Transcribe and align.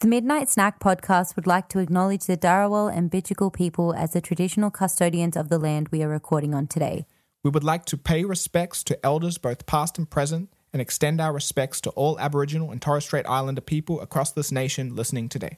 The 0.00 0.08
Midnight 0.08 0.50
Snack 0.50 0.78
podcast 0.78 1.36
would 1.36 1.46
like 1.46 1.70
to 1.70 1.78
acknowledge 1.78 2.26
the 2.26 2.36
Darawal 2.36 2.94
and 2.94 3.10
Bidjigal 3.10 3.54
people 3.54 3.94
as 3.94 4.12
the 4.12 4.20
traditional 4.20 4.70
custodians 4.70 5.38
of 5.38 5.48
the 5.48 5.58
land 5.58 5.88
we 5.88 6.02
are 6.02 6.08
recording 6.08 6.54
on 6.54 6.66
today. 6.66 7.06
We 7.42 7.48
would 7.48 7.64
like 7.64 7.86
to 7.86 7.96
pay 7.96 8.22
respects 8.22 8.84
to 8.84 9.06
elders 9.06 9.38
both 9.38 9.64
past 9.64 9.96
and 9.96 10.08
present 10.08 10.50
and 10.70 10.82
extend 10.82 11.18
our 11.18 11.32
respects 11.32 11.80
to 11.80 11.90
all 11.92 12.20
Aboriginal 12.20 12.72
and 12.72 12.82
Torres 12.82 13.04
Strait 13.04 13.24
Islander 13.26 13.62
people 13.62 14.02
across 14.02 14.32
this 14.32 14.52
nation 14.52 14.94
listening 14.94 15.30
today. 15.30 15.56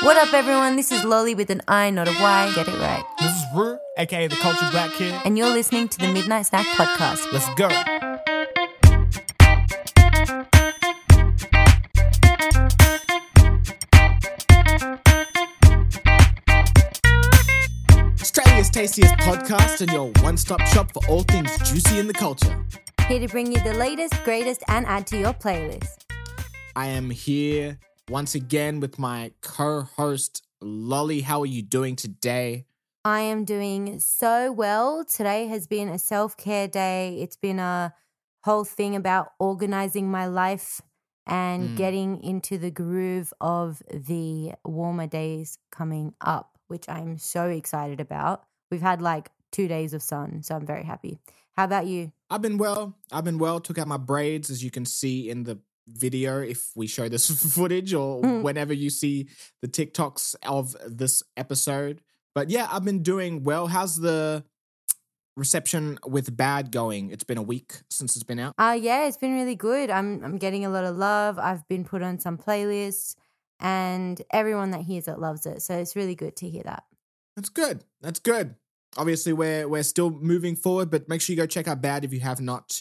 What 0.00 0.16
up, 0.16 0.32
everyone? 0.32 0.76
This 0.76 0.92
is 0.92 1.04
Lolli 1.04 1.34
with 1.34 1.50
an 1.50 1.60
I, 1.68 1.90
not 1.90 2.08
a 2.08 2.12
Y. 2.12 2.52
Get 2.54 2.68
it 2.68 2.78
right. 2.78 3.04
This 3.18 3.32
is 3.32 3.42
Ruu, 3.54 3.78
aka 3.98 4.28
the 4.28 4.36
Cultured 4.36 4.70
Black 4.70 4.92
Kid. 4.92 5.14
And 5.26 5.36
you're 5.36 5.50
listening 5.50 5.88
to 5.88 5.98
the 5.98 6.10
Midnight 6.10 6.46
Snack 6.46 6.64
podcast. 6.68 7.30
Let's 7.32 7.54
go. 7.54 8.11
Tastiest 18.72 19.14
podcast 19.18 19.80
and 19.82 19.90
your 19.92 20.10
one 20.22 20.36
stop 20.36 20.60
shop 20.68 20.92
for 20.92 21.02
all 21.08 21.22
things 21.22 21.50
juicy 21.58 21.98
in 21.98 22.06
the 22.06 22.12
culture. 22.12 22.64
Here 23.06 23.20
to 23.20 23.28
bring 23.28 23.52
you 23.52 23.62
the 23.62 23.74
latest, 23.74 24.14
greatest, 24.24 24.62
and 24.68 24.86
add 24.86 25.06
to 25.08 25.18
your 25.18 25.34
playlist. 25.34 26.04
I 26.74 26.86
am 26.86 27.10
here 27.10 27.78
once 28.08 28.34
again 28.34 28.80
with 28.80 28.98
my 28.98 29.32
co 29.42 29.82
host, 29.82 30.42
Lolli. 30.62 31.20
How 31.22 31.42
are 31.42 31.46
you 31.46 31.62
doing 31.62 31.96
today? 31.96 32.64
I 33.04 33.20
am 33.20 33.44
doing 33.44 33.98
so 34.00 34.52
well. 34.52 35.04
Today 35.04 35.48
has 35.48 35.66
been 35.66 35.88
a 35.88 35.98
self 35.98 36.36
care 36.36 36.66
day. 36.68 37.18
It's 37.20 37.36
been 37.36 37.58
a 37.58 37.92
whole 38.44 38.64
thing 38.64 38.96
about 38.96 39.32
organizing 39.38 40.10
my 40.10 40.26
life 40.26 40.80
and 41.26 41.70
Mm. 41.70 41.76
getting 41.76 42.22
into 42.22 42.58
the 42.58 42.70
groove 42.70 43.32
of 43.40 43.82
the 43.92 44.54
warmer 44.64 45.06
days 45.06 45.58
coming 45.70 46.14
up, 46.20 46.58
which 46.68 46.88
I'm 46.88 47.18
so 47.18 47.48
excited 47.48 48.00
about. 48.00 48.44
We've 48.72 48.80
had 48.80 49.00
like 49.02 49.30
two 49.52 49.68
days 49.68 49.92
of 49.92 50.02
sun, 50.02 50.42
so 50.42 50.56
I'm 50.56 50.66
very 50.66 50.82
happy. 50.82 51.20
How 51.56 51.64
about 51.64 51.86
you? 51.86 52.10
I've 52.30 52.40
been 52.42 52.56
well. 52.56 52.96
I've 53.12 53.24
been 53.24 53.38
well. 53.38 53.60
Took 53.60 53.78
out 53.78 53.86
my 53.86 53.98
braids, 53.98 54.48
as 54.50 54.64
you 54.64 54.70
can 54.70 54.86
see 54.86 55.28
in 55.28 55.42
the 55.44 55.58
video 55.86 56.40
if 56.40 56.70
we 56.74 56.86
show 56.86 57.08
this 57.08 57.28
footage 57.54 57.92
or 57.92 58.22
Mm. 58.22 58.42
whenever 58.42 58.72
you 58.72 58.88
see 58.88 59.28
the 59.60 59.68
TikToks 59.68 60.36
of 60.46 60.74
this 60.86 61.22
episode. 61.36 62.00
But 62.34 62.48
yeah, 62.48 62.66
I've 62.70 62.84
been 62.84 63.02
doing 63.02 63.42
well. 63.44 63.66
How's 63.66 64.00
the 64.00 64.42
reception 65.36 65.98
with 66.06 66.34
Bad 66.36 66.70
going? 66.72 67.10
It's 67.10 67.24
been 67.24 67.38
a 67.38 67.42
week 67.42 67.74
since 67.90 68.16
it's 68.16 68.24
been 68.24 68.38
out. 68.38 68.54
Uh 68.58 68.78
yeah, 68.80 69.06
it's 69.06 69.16
been 69.18 69.34
really 69.34 69.54
good. 69.56 69.90
I'm 69.90 70.24
I'm 70.24 70.38
getting 70.38 70.64
a 70.64 70.70
lot 70.70 70.84
of 70.84 70.96
love. 70.96 71.38
I've 71.38 71.66
been 71.68 71.84
put 71.84 72.02
on 72.02 72.18
some 72.20 72.38
playlists 72.38 73.16
and 73.60 74.20
everyone 74.32 74.70
that 74.70 74.82
hears 74.82 75.08
it 75.08 75.18
loves 75.18 75.44
it. 75.46 75.62
So 75.62 75.74
it's 75.76 75.94
really 75.96 76.14
good 76.14 76.36
to 76.36 76.48
hear 76.48 76.62
that. 76.64 76.84
That's 77.36 77.48
good. 77.48 77.84
That's 78.00 78.18
good. 78.18 78.56
Obviously, 78.96 79.32
we're 79.32 79.68
we're 79.68 79.82
still 79.82 80.10
moving 80.10 80.56
forward, 80.56 80.90
but 80.90 81.08
make 81.08 81.20
sure 81.20 81.34
you 81.34 81.40
go 81.40 81.46
check 81.46 81.68
out 81.68 81.80
Bad 81.80 82.04
if 82.04 82.12
you 82.12 82.20
have 82.20 82.40
not. 82.40 82.80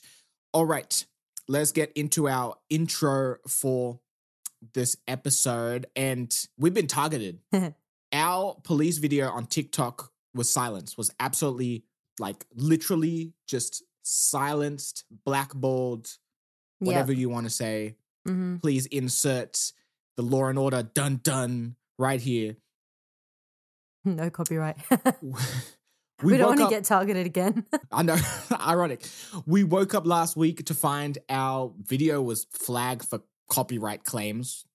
All 0.53 0.65
right, 0.65 1.05
let's 1.47 1.71
get 1.71 1.91
into 1.93 2.27
our 2.27 2.55
intro 2.69 3.37
for 3.47 3.99
this 4.73 4.97
episode. 5.07 5.87
And 5.95 6.35
we've 6.57 6.73
been 6.73 6.87
targeted. 6.87 7.39
our 8.13 8.57
police 8.63 8.97
video 8.97 9.29
on 9.29 9.45
TikTok 9.45 10.11
was 10.33 10.49
silenced, 10.51 10.97
was 10.97 11.11
absolutely 11.19 11.85
like 12.19 12.45
literally 12.55 13.33
just 13.47 13.83
silenced, 14.03 15.05
blackballed, 15.25 16.09
whatever 16.79 17.13
you 17.13 17.29
want 17.29 17.45
to 17.45 17.49
say. 17.49 17.95
hmm 18.25 18.57
Please 18.57 18.85
insert 18.87 19.71
the 20.17 20.23
law 20.23 20.47
and 20.47 20.59
order 20.59 20.83
dun 20.83 21.21
dun 21.23 21.75
right 21.97 22.19
here. 22.21 22.57
No 24.03 24.31
copyright. 24.31 24.77
We, 26.23 26.33
we, 26.33 26.37
don't 26.37 26.57
want 26.57 26.59
to 26.59 26.75
get 26.75 26.83
targeted 26.83 27.25
again. 27.25 27.65
I 27.91 28.03
know, 28.03 28.17
ironic. 28.59 29.05
We 29.45 29.63
woke 29.63 29.93
up 29.95 30.05
last 30.05 30.35
week 30.35 30.65
to 30.65 30.73
find 30.73 31.17
our 31.29 31.73
video 31.81 32.21
was 32.21 32.45
flagged 32.51 33.05
for 33.05 33.21
copyright 33.49 34.03
claims. 34.03 34.65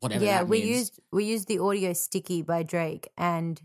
Whatever. 0.00 0.24
yeah, 0.24 0.42
we 0.42 0.62
used 0.62 1.00
we 1.12 1.24
used 1.24 1.48
the 1.48 1.60
audio 1.60 1.94
sticky 1.94 2.42
by 2.42 2.62
Drake 2.62 3.08
and 3.16 3.58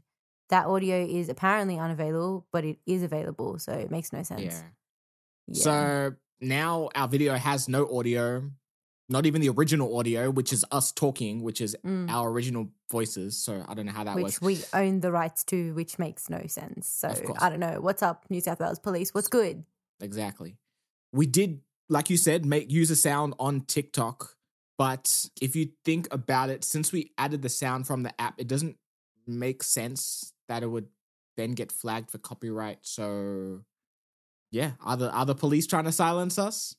that 0.50 0.66
audio 0.66 1.06
is 1.06 1.30
apparently 1.30 1.78
unavailable, 1.78 2.47
but 2.52 2.64
it 2.64 2.78
is 2.86 3.03
available, 3.03 3.59
so 3.59 3.74
it 3.74 3.91
makes 3.91 4.14
no 4.14 4.24
sense. 4.24 4.41
Yeah. 4.41 4.62
Yeah. 5.47 5.62
So 5.62 6.16
now 6.41 6.90
our 6.96 7.08
video 7.08 7.35
has 7.35 7.68
no 7.68 7.97
audio, 7.97 8.50
not 9.09 9.25
even 9.25 9.42
the 9.42 9.50
original 9.50 9.97
audio, 9.97 10.30
which 10.30 10.53
is 10.53 10.64
us 10.72 10.92
talking, 10.92 11.42
which 11.42 11.62
is 11.62 11.75
Mm. 11.84 12.09
our 12.09 12.30
original 12.30 12.70
voices. 12.92 13.36
So 13.38 13.66
I 13.68 13.74
don't 13.74 13.86
know 13.88 13.92
how 13.92 14.03
that 14.03 14.16
which 14.16 14.40
works. 14.40 14.42
we 14.42 14.62
own 14.74 15.00
the 15.02 15.12
rights 15.12 15.44
to, 15.46 15.74
which 15.74 15.97
makes 16.00 16.30
no 16.30 16.46
sense. 16.47 16.88
So 16.88 17.09
I 17.40 17.50
don't 17.50 17.59
know. 17.59 17.81
What's 17.81 18.03
up, 18.03 18.25
New 18.30 18.40
South 18.42 18.59
Wales 18.59 18.80
Police? 18.80 19.14
What's 19.14 19.28
good? 19.28 19.66
Exactly. 20.00 20.58
We 21.12 21.25
did, 21.25 21.62
like 21.90 22.09
you 22.09 22.18
said, 22.18 22.46
make 22.46 22.72
use 22.72 22.92
a 22.92 22.96
sound 22.96 23.34
on 23.40 23.62
TikTok. 23.62 24.36
But 24.78 25.30
if 25.41 25.56
you 25.56 25.72
think 25.84 26.08
about 26.12 26.50
it, 26.50 26.64
since 26.64 26.91
we 26.91 27.12
added 27.18 27.41
the 27.41 27.50
sound 27.50 27.86
from 27.88 28.03
the 28.03 28.22
app, 28.22 28.36
it 28.40 28.47
doesn't 28.47 28.78
make 29.28 29.62
sense 29.64 30.34
that 30.47 30.64
it 30.64 30.68
would 30.68 30.88
then 31.36 31.52
get 31.52 31.72
flagged 31.72 32.12
for 32.12 32.18
copyright. 32.20 32.80
So 32.84 33.66
yeah, 34.52 34.72
are 34.81 34.97
the 34.97 35.12
are 35.12 35.26
the 35.26 35.36
police 35.36 35.68
trying 35.68 35.84
to 35.86 35.91
silence 35.91 36.40
us? 36.40 36.76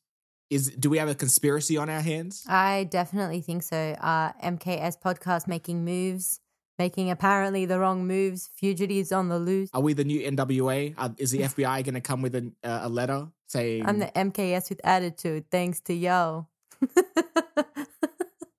Is 0.50 0.68
do 0.70 0.90
we 0.90 0.98
have 0.98 1.08
a 1.08 1.14
conspiracy 1.14 1.76
on 1.76 1.88
our 1.88 2.00
hands? 2.00 2.44
I 2.48 2.84
definitely 2.90 3.40
think 3.40 3.62
so. 3.62 3.76
Uh, 4.00 4.32
MKS 4.42 5.00
podcast 5.00 5.46
making 5.46 5.84
moves, 5.84 6.40
making 6.76 7.08
apparently 7.08 7.66
the 7.66 7.78
wrong 7.78 8.04
moves. 8.08 8.50
Fugitives 8.56 9.12
on 9.12 9.28
the 9.28 9.38
loose. 9.38 9.70
Are 9.72 9.80
we 9.80 9.92
the 9.92 10.02
new 10.02 10.20
NWA? 10.28 10.94
Uh, 10.98 11.10
is 11.18 11.30
the 11.30 11.38
FBI 11.50 11.84
going 11.84 11.94
to 11.94 12.00
come 12.00 12.20
with 12.20 12.34
an, 12.34 12.56
uh, 12.64 12.80
a 12.82 12.88
letter 12.88 13.28
saying? 13.46 13.86
I'm 13.86 14.00
the 14.00 14.06
MKS 14.06 14.70
with 14.70 14.80
attitude, 14.82 15.44
thanks 15.52 15.78
to 15.82 15.94
yo. 15.94 16.48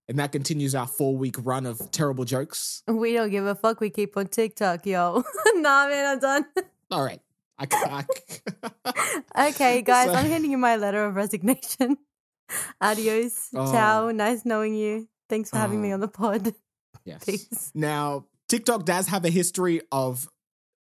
and 0.07 0.17
that 0.17 0.31
continues 0.31 0.73
our 0.73 0.87
four 0.87 1.17
week 1.17 1.35
run 1.39 1.65
of 1.65 1.91
terrible 1.91 2.23
jokes. 2.23 2.83
we 2.87 3.11
don't 3.13 3.31
give 3.31 3.45
a 3.45 3.55
fuck. 3.55 3.81
We 3.81 3.89
keep 3.89 4.15
on 4.15 4.27
TikTok, 4.27 4.85
yo. 4.85 5.23
nah, 5.55 5.87
man, 5.87 6.13
I'm 6.13 6.19
done. 6.19 6.45
All 6.89 7.03
right, 7.03 7.19
I, 7.61 8.05
I, 9.35 9.47
okay, 9.49 9.81
guys, 9.81 10.07
So- 10.07 10.13
I'm 10.15 10.25
handing 10.29 10.51
you 10.51 10.57
my 10.57 10.75
letter 10.77 11.05
of 11.05 11.15
resignation. 11.15 11.97
Adios. 12.81 13.49
Oh. 13.55 13.71
Ciao. 13.71 14.11
Nice 14.11 14.45
knowing 14.45 14.75
you. 14.75 15.07
Thanks 15.29 15.49
for 15.49 15.57
having 15.57 15.81
me 15.81 15.91
Oh. 15.91 15.93
on 15.95 15.99
the 16.01 16.07
pod. 16.07 16.53
yes. 17.05 17.23
Peace. 17.23 17.71
Now, 17.73 18.25
TikTok 18.49 18.85
does 18.85 19.07
have 19.07 19.23
a 19.25 19.29
history 19.29 19.81
of 19.91 20.27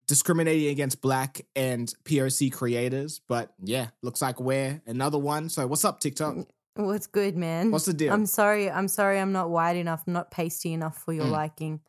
discriminating 0.07 0.67
against 0.69 1.01
black 1.01 1.41
and 1.55 1.93
POC 2.03 2.51
creators, 2.51 3.21
but 3.29 3.53
yeah, 3.63 3.87
looks 4.01 4.21
like 4.21 4.41
we're 4.41 4.81
another 4.85 5.17
one. 5.17 5.47
So, 5.47 5.65
what's 5.67 5.85
up, 5.85 6.01
TikTok? 6.01 6.35
What's 6.75 7.07
good, 7.07 7.37
man? 7.37 7.71
What's 7.71 7.85
the 7.85 7.93
deal? 7.93 8.11
I'm 8.13 8.25
sorry. 8.25 8.69
I'm 8.69 8.87
sorry. 8.89 9.19
I'm 9.19 9.31
not 9.31 9.49
wide 9.49 9.77
enough. 9.77 10.03
I'm 10.07 10.13
not 10.13 10.31
pasty 10.31 10.73
enough 10.73 10.97
for 10.97 11.13
your 11.13 11.25
Mm. 11.25 11.31
liking. 11.31 11.79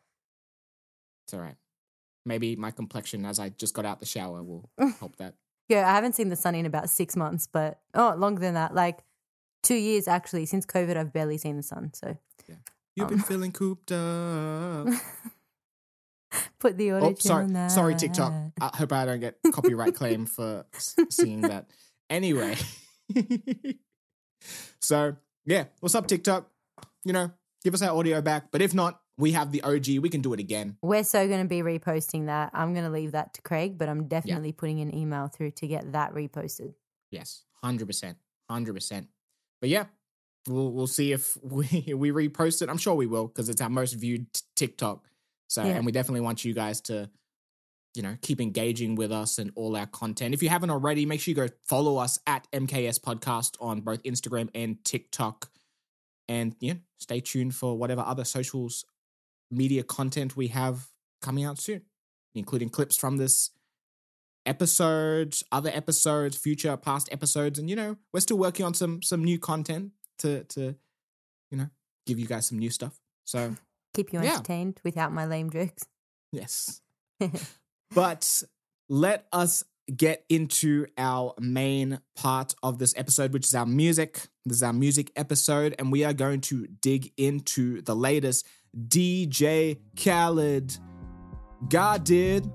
It's 1.25 1.33
all 1.33 1.39
right. 1.41 1.55
Maybe 2.25 2.55
my 2.55 2.71
complexion, 2.71 3.25
as 3.25 3.37
I 3.39 3.49
just 3.49 3.73
got 3.73 3.85
out 3.85 3.99
the 3.99 4.05
shower, 4.05 4.41
will 4.43 4.69
help 4.99 5.17
that. 5.17 5.35
Yeah, 5.69 5.89
I 5.89 5.93
haven't 5.93 6.15
seen 6.15 6.29
the 6.29 6.35
sun 6.35 6.55
in 6.55 6.65
about 6.65 6.89
six 6.89 7.15
months, 7.15 7.47
but 7.51 7.79
oh, 7.93 8.15
longer 8.17 8.39
than 8.41 8.53
that. 8.53 8.73
Like 8.75 8.99
two 9.63 9.75
years 9.75 10.07
actually. 10.07 10.45
Since 10.45 10.65
COVID, 10.65 10.95
I've 10.97 11.11
barely 11.13 11.37
seen 11.37 11.57
the 11.57 11.63
sun. 11.63 11.91
So 11.93 12.17
You've 12.95 13.07
Um. 13.07 13.15
been 13.15 13.23
feeling 13.23 13.51
cooped 13.51 13.91
up. 13.91 14.87
put 16.59 16.77
the 16.77 16.91
audio 16.91 17.09
Oh, 17.09 17.15
sorry, 17.17 17.43
on 17.45 17.53
that. 17.53 17.71
sorry, 17.71 17.95
TikTok. 17.95 18.31
I 18.61 18.71
hope 18.77 18.91
I 18.93 19.05
don't 19.05 19.19
get 19.19 19.37
copyright 19.51 19.95
claim 19.95 20.25
for 20.27 20.65
s- 20.75 20.95
seeing 21.09 21.41
that. 21.41 21.69
Anyway, 22.09 22.55
so 24.79 25.15
yeah, 25.45 25.65
what's 25.79 25.95
up, 25.95 26.07
TikTok? 26.07 26.49
You 27.03 27.13
know, 27.13 27.31
give 27.63 27.73
us 27.73 27.81
our 27.81 27.97
audio 27.97 28.21
back. 28.21 28.51
But 28.51 28.61
if 28.61 28.73
not, 28.73 28.99
we 29.17 29.31
have 29.33 29.51
the 29.51 29.61
OG. 29.61 29.99
We 29.99 30.09
can 30.09 30.21
do 30.21 30.33
it 30.33 30.39
again. 30.39 30.77
We're 30.81 31.03
so 31.03 31.27
going 31.27 31.41
to 31.43 31.47
be 31.47 31.61
reposting 31.61 32.25
that. 32.27 32.51
I'm 32.53 32.73
going 32.73 32.85
to 32.85 32.91
leave 32.91 33.11
that 33.11 33.33
to 33.35 33.41
Craig, 33.41 33.77
but 33.77 33.87
I'm 33.89 34.07
definitely 34.07 34.51
putting 34.51 34.79
an 34.81 34.95
email 34.95 35.27
through 35.27 35.51
to 35.51 35.67
get 35.67 35.91
that 35.91 36.13
reposted. 36.13 36.73
Yes, 37.11 37.43
hundred 37.63 37.85
percent, 37.87 38.17
hundred 38.49 38.73
percent. 38.73 39.07
But 39.61 39.69
yeah, 39.69 39.85
we'll 40.47 40.71
we'll 40.71 40.87
see 40.87 41.11
if 41.11 41.37
we 41.43 41.93
we 41.95 42.11
repost 42.11 42.61
it. 42.61 42.69
I'm 42.69 42.77
sure 42.77 42.95
we 42.95 43.05
will 43.05 43.27
because 43.27 43.49
it's 43.49 43.61
our 43.61 43.69
most 43.69 43.93
viewed 43.93 44.33
t- 44.33 44.41
TikTok. 44.55 45.05
So, 45.47 45.63
Yeah. 45.63 45.73
and 45.73 45.85
we 45.85 45.91
definitely 45.91 46.21
want 46.21 46.43
you 46.43 46.55
guys 46.55 46.81
to, 46.81 47.11
you 47.93 48.01
know, 48.01 48.17
keep 48.23 48.41
engaging 48.41 48.95
with 48.95 49.11
us 49.11 49.37
and 49.37 49.51
all 49.55 49.75
our 49.75 49.85
content. 49.85 50.33
If 50.33 50.41
you 50.41 50.49
haven't 50.49 50.71
already, 50.71 51.05
make 51.05 51.19
sure 51.21 51.31
you 51.31 51.35
go 51.35 51.49
follow 51.65 51.97
us 51.97 52.17
at 52.25 52.47
MKS 52.51 52.99
Podcast 52.99 53.55
on 53.61 53.81
both 53.81 54.01
Instagram 54.01 54.49
and 54.55 54.83
TikTok, 54.83 55.51
and 56.27 56.55
yeah, 56.59 56.75
stay 56.97 57.19
tuned 57.19 57.53
for 57.53 57.77
whatever 57.77 58.01
other 58.01 58.23
socials 58.23 58.83
media 59.53 59.83
content 59.83 60.35
we 60.35 60.47
have 60.47 60.87
coming 61.21 61.43
out 61.45 61.59
soon, 61.59 61.81
including 62.35 62.69
clips 62.69 62.97
from 62.97 63.17
this 63.17 63.51
episode, 64.45 65.35
other 65.51 65.69
episodes, 65.73 66.35
future 66.37 66.75
past 66.77 67.09
episodes, 67.11 67.59
and 67.59 67.69
you 67.69 67.75
know, 67.75 67.97
we're 68.13 68.19
still 68.19 68.37
working 68.37 68.65
on 68.65 68.73
some 68.73 69.01
some 69.01 69.23
new 69.23 69.39
content 69.39 69.91
to 70.19 70.43
to 70.45 70.75
you 71.51 71.57
know 71.57 71.69
give 72.05 72.19
you 72.19 72.25
guys 72.27 72.47
some 72.47 72.59
new 72.59 72.69
stuff. 72.69 72.99
So 73.25 73.55
Keep 73.93 74.11
you 74.11 74.21
Yeah. 74.23 74.31
entertained 74.33 74.79
without 74.83 75.13
my 75.13 75.25
lame 75.25 75.49
jokes. 75.51 75.85
yes. 76.31 76.81
but 77.93 78.43
let 78.89 79.27
us 79.31 79.63
get 79.95 80.25
into 80.29 80.87
our 80.97 81.33
main 81.39 81.99
part 82.15 82.55
of 82.63 82.79
this 82.79 82.93
episode, 82.97 83.33
which 83.33 83.45
is 83.45 83.53
our 83.53 83.65
music. 83.67 84.27
This 84.45 84.57
is 84.57 84.63
our 84.63 84.73
music 84.73 85.11
episode, 85.15 85.75
and 85.77 85.91
we 85.91 86.03
are 86.03 86.13
going 86.13 86.41
to 86.41 86.65
dig 86.67 87.11
into 87.17 87.81
the 87.83 87.95
latest 87.95 88.47
DJ 88.75 89.77
Khaled 89.95 90.77
God 91.69 92.03
Did 92.03 92.51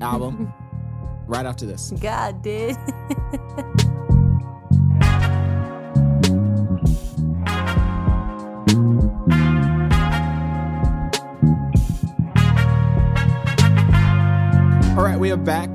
album 0.00 0.52
right 1.26 1.44
after 1.44 1.66
this. 1.66 1.92
God, 2.00 2.42
did. 2.42 2.76
All 14.96 15.04
right, 15.04 15.18
we 15.18 15.30
are 15.30 15.36
back. 15.36 15.70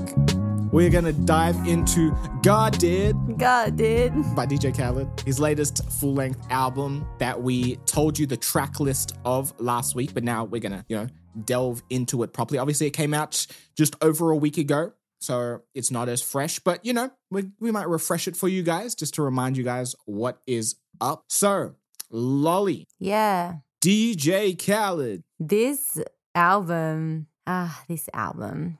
We're 0.73 0.89
going 0.89 1.05
to 1.05 1.13
dive 1.13 1.55
into 1.67 2.17
God 2.41 2.79
Did 2.79 3.15
God, 3.37 3.75
Did. 3.75 4.11
by 4.35 4.47
DJ 4.47 4.75
Khaled, 4.75 5.07
his 5.23 5.39
latest 5.39 5.87
full 5.91 6.15
length 6.15 6.43
album 6.49 7.05
that 7.19 7.39
we 7.43 7.75
told 7.85 8.17
you 8.17 8.25
the 8.25 8.37
track 8.37 8.79
list 8.79 9.15
of 9.23 9.53
last 9.59 9.93
week, 9.93 10.15
but 10.15 10.23
now 10.23 10.45
we're 10.45 10.59
going 10.59 10.71
to, 10.71 10.83
you 10.89 10.97
know, 10.97 11.07
delve 11.45 11.83
into 11.91 12.23
it 12.23 12.33
properly. 12.33 12.57
Obviously, 12.57 12.87
it 12.87 12.93
came 12.93 13.13
out 13.13 13.45
just 13.77 13.95
over 14.01 14.31
a 14.31 14.35
week 14.35 14.57
ago, 14.57 14.93
so 15.21 15.61
it's 15.75 15.91
not 15.91 16.09
as 16.09 16.23
fresh, 16.23 16.57
but, 16.57 16.83
you 16.83 16.91
know, 16.91 17.11
we, 17.29 17.51
we 17.59 17.69
might 17.69 17.87
refresh 17.87 18.27
it 18.27 18.35
for 18.35 18.47
you 18.47 18.63
guys 18.63 18.95
just 18.95 19.13
to 19.13 19.21
remind 19.21 19.55
you 19.55 19.63
guys 19.63 19.95
what 20.05 20.39
is 20.47 20.77
up. 20.99 21.25
So, 21.29 21.75
Lolli, 22.11 22.85
Yeah. 22.97 23.57
DJ 23.79 24.57
Khaled. 24.57 25.23
This 25.39 25.99
album, 26.33 27.27
ah, 27.45 27.83
this 27.87 28.09
album. 28.11 28.79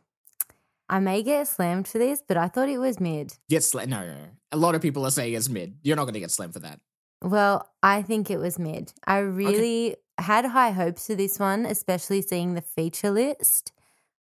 I 0.93 0.99
may 0.99 1.23
get 1.23 1.47
slammed 1.47 1.87
for 1.87 1.97
this, 1.97 2.21
but 2.21 2.37
I 2.37 2.47
thought 2.47 2.69
it 2.69 2.77
was 2.77 2.99
mid. 2.99 3.33
Get 3.49 3.63
slammed. 3.63 3.89
No, 3.89 4.01
no, 4.05 4.13
no. 4.13 4.29
A 4.51 4.57
lot 4.57 4.75
of 4.75 4.81
people 4.83 5.03
are 5.07 5.09
saying 5.09 5.33
it's 5.33 5.49
mid. 5.49 5.75
You're 5.81 5.95
not 5.95 6.03
going 6.03 6.13
to 6.13 6.19
get 6.19 6.29
slammed 6.29 6.53
for 6.53 6.59
that. 6.59 6.79
Well, 7.23 7.67
I 7.81 8.03
think 8.03 8.29
it 8.29 8.37
was 8.37 8.59
mid. 8.59 8.93
I 9.07 9.17
really 9.17 9.95
had 10.19 10.45
high 10.45 10.69
hopes 10.69 11.07
for 11.07 11.15
this 11.15 11.39
one, 11.39 11.65
especially 11.65 12.21
seeing 12.21 12.53
the 12.53 12.61
feature 12.61 13.09
list. 13.09 13.71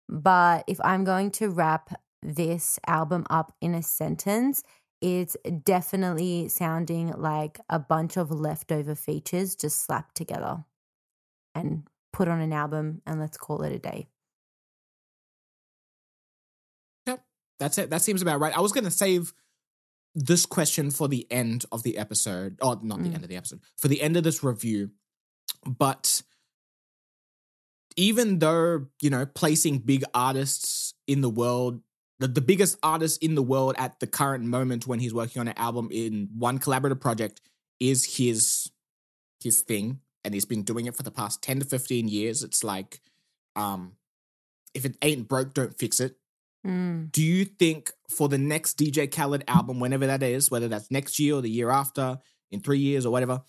But 0.09 0.63
if 0.69 0.79
I'm 0.85 1.03
going 1.03 1.33
to 1.33 1.49
wrap 1.49 1.93
this 2.23 2.79
album 2.87 3.27
up 3.31 3.53
in 3.61 3.75
a 3.75 3.83
sentence, 3.83 4.63
it's 5.01 5.37
definitely 5.65 6.47
sounding 6.47 7.09
like 7.17 7.59
a 7.69 7.81
bunch 7.81 8.17
of 8.17 8.31
leftover 8.31 8.95
features 8.95 9.57
just 9.57 9.85
slapped 9.85 10.15
together 10.15 10.65
and 11.53 11.83
put 12.13 12.29
on 12.29 12.41
an 12.41 12.53
album, 12.53 13.03
and 13.09 13.19
let's 13.19 13.37
call 13.37 13.63
it 13.63 13.73
a 13.73 13.79
day. 13.81 14.07
That's 17.61 17.79
it. 17.79 17.91
That 17.91 18.03
seems 18.03 18.23
about 18.23 18.41
right. 18.41 18.57
I 18.57 18.61
was 18.61 18.73
going 18.73 18.85
to 18.85 18.91
save 18.91 19.33
this 20.15 20.45
question 20.47 20.91
for 20.91 21.07
the 21.07 21.31
end 21.31 21.65
of 21.71 21.85
the 21.85 21.97
episode. 21.99 22.59
Oh, 22.61 22.81
not 22.83 23.01
the 23.03 23.11
Mm. 23.11 23.15
end 23.15 23.23
of 23.23 23.29
the 23.29 23.37
episode. 23.37 23.61
For 23.79 23.87
the 23.87 24.01
end 24.03 24.17
of 24.17 24.25
this 24.25 24.43
review. 24.43 24.91
But 25.65 26.23
even 27.97 28.39
though, 28.39 28.87
you 29.01 29.11
know, 29.11 29.27
placing 29.27 29.79
big 29.79 30.05
artists 30.15 30.95
in 31.07 31.21
the 31.21 31.29
world, 31.31 31.83
the, 32.19 32.29
the 32.29 32.41
biggest 32.41 32.77
artist 32.83 33.23
in 33.23 33.35
the 33.35 33.43
world 33.43 33.75
at 33.79 34.01
the 34.01 34.07
current 34.07 34.45
moment 34.45 34.87
when 34.87 35.01
he's 35.01 35.15
working 35.15 35.41
on 35.41 35.49
an 35.49 35.57
album 35.59 35.89
in 35.93 36.29
one 36.37 36.59
collaborative 36.59 37.01
project 37.01 37.41
is 37.79 38.17
his 38.17 38.71
his 39.43 39.61
thing 39.63 40.01
and 40.23 40.35
he's 40.35 40.45
been 40.45 40.63
doing 40.63 40.85
it 40.85 40.95
for 40.95 41.03
the 41.03 41.11
past 41.11 41.41
10 41.43 41.61
to 41.61 41.65
15 41.65 42.09
years 42.09 42.43
it's 42.43 42.63
like 42.63 43.01
um 43.57 43.93
if 44.75 44.85
it 44.85 44.99
ain't 45.01 45.27
broke 45.29 45.55
don't 45.55 45.79
fix 45.79 45.99
it 45.99 46.17
Mm. 46.67 47.11
do 47.11 47.23
you 47.23 47.47
think 47.47 47.91
for 48.11 48.29
the 48.29 48.37
next 48.37 48.79
DJ 48.79 49.11
Khaled 49.11 49.45
album, 49.49 49.81
whenever 49.81 50.07
that 50.07 50.23
is, 50.23 50.51
whether 50.51 50.69
that's 50.69 50.91
next 50.91 51.19
year 51.19 51.37
or 51.37 51.41
the 51.41 51.49
year 51.49 51.71
after, 51.71 52.19
in 52.51 52.61
three 52.61 52.79
years 52.79 53.07
or 53.07 53.11
whatever, 53.11 53.43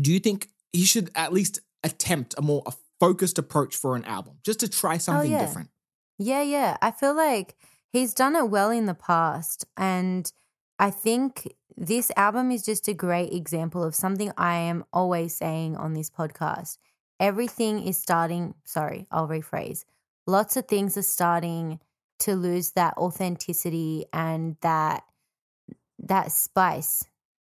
do 0.00 0.12
you 0.12 0.18
think 0.18 0.48
he 0.72 0.84
should 0.84 1.10
at 1.14 1.32
least 1.32 1.60
attempt 1.82 2.34
a 2.36 2.42
more 2.42 2.62
a 2.66 2.72
focused 3.00 3.38
approach 3.38 3.76
for 3.76 3.96
an 3.96 4.04
album, 4.04 4.38
just 4.44 4.60
to 4.60 4.68
try 4.68 4.98
something 4.98 5.30
yeah. 5.30 5.40
different? 5.40 5.70
Yeah, 6.18 6.42
yeah. 6.42 6.76
I 6.80 6.90
feel 6.90 7.14
like 7.14 7.56
he's 7.92 8.14
done 8.14 8.36
it 8.36 8.48
well 8.48 8.70
in 8.70 8.86
the 8.86 8.94
past. 8.94 9.64
And 9.76 10.30
I 10.78 10.90
think 10.90 11.54
this 11.76 12.10
album 12.16 12.50
is 12.50 12.64
just 12.64 12.88
a 12.88 12.94
great 12.94 13.32
example 13.32 13.82
of 13.82 13.94
something 13.94 14.32
I 14.36 14.56
am 14.56 14.84
always 14.92 15.36
saying 15.36 15.76
on 15.76 15.94
this 15.94 16.10
podcast. 16.10 16.78
Everything 17.20 17.86
is 17.86 17.96
starting, 17.96 18.54
sorry, 18.64 19.06
I'll 19.10 19.28
rephrase. 19.28 19.84
Lots 20.26 20.56
of 20.56 20.66
things 20.66 20.96
are 20.96 21.02
starting 21.02 21.80
to 22.20 22.34
lose 22.34 22.72
that 22.72 22.96
authenticity 22.96 24.06
and 24.12 24.56
that 24.62 25.04
that 25.98 26.30
spice, 26.30 27.04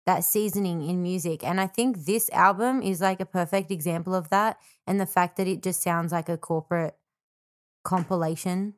that 0.05 0.23
seasoning 0.23 0.81
in 0.81 1.03
music. 1.03 1.43
And 1.43 1.59
I 1.59 1.67
think 1.67 2.05
this 2.05 2.29
album 2.31 2.81
is 2.81 3.01
like 3.01 3.19
a 3.19 3.25
perfect 3.25 3.71
example 3.71 4.15
of 4.15 4.29
that. 4.29 4.57
And 4.85 4.99
the 4.99 5.05
fact 5.05 5.37
that 5.37 5.47
it 5.47 5.61
just 5.61 5.81
sounds 5.81 6.11
like 6.11 6.29
a 6.29 6.37
corporate 6.37 6.95
compilation 7.83 8.75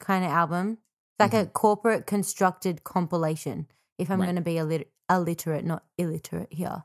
kind 0.00 0.24
of 0.24 0.30
album. 0.30 0.78
Like 1.18 1.34
a 1.34 1.42
mm-hmm. 1.44 1.52
corporate 1.52 2.06
constructed 2.06 2.82
compilation, 2.82 3.68
if 3.96 4.10
I'm 4.10 4.18
Right. 4.18 4.26
going 4.26 4.36
to 4.36 4.42
be 4.42 4.54
illit- 4.54 4.88
illiterate, 5.08 5.64
not 5.64 5.84
illiterate 5.96 6.52
here. 6.52 6.82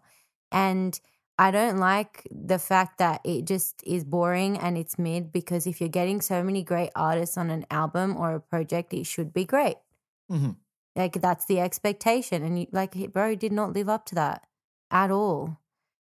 And 0.51 0.99
I 1.39 1.51
don't 1.51 1.77
like 1.77 2.27
the 2.31 2.57
fact 2.57 2.97
that 2.97 3.21
it 3.23 3.45
just 3.45 3.83
is 3.85 4.03
boring 4.03 4.57
and 4.57 4.77
it's 4.77 4.97
mid 4.97 5.31
because 5.31 5.67
if 5.67 5.79
you're 5.79 5.89
getting 5.89 6.19
so 6.19 6.43
many 6.43 6.63
great 6.63 6.89
artists 6.95 7.37
on 7.37 7.49
an 7.51 7.65
album 7.69 8.17
or 8.17 8.33
a 8.35 8.39
project, 8.39 8.93
it 8.93 9.05
should 9.05 9.33
be 9.33 9.45
great. 9.45 9.77
Mhm. 10.31 10.57
Like 10.95 11.21
that's 11.21 11.45
the 11.45 11.59
expectation. 11.59 12.43
And 12.43 12.59
you, 12.59 12.67
like, 12.71 13.13
bro 13.13 13.35
did 13.35 13.51
not 13.51 13.73
live 13.73 13.87
up 13.89 14.05
to 14.07 14.15
that 14.15 14.47
at 14.89 15.11
all. 15.11 15.59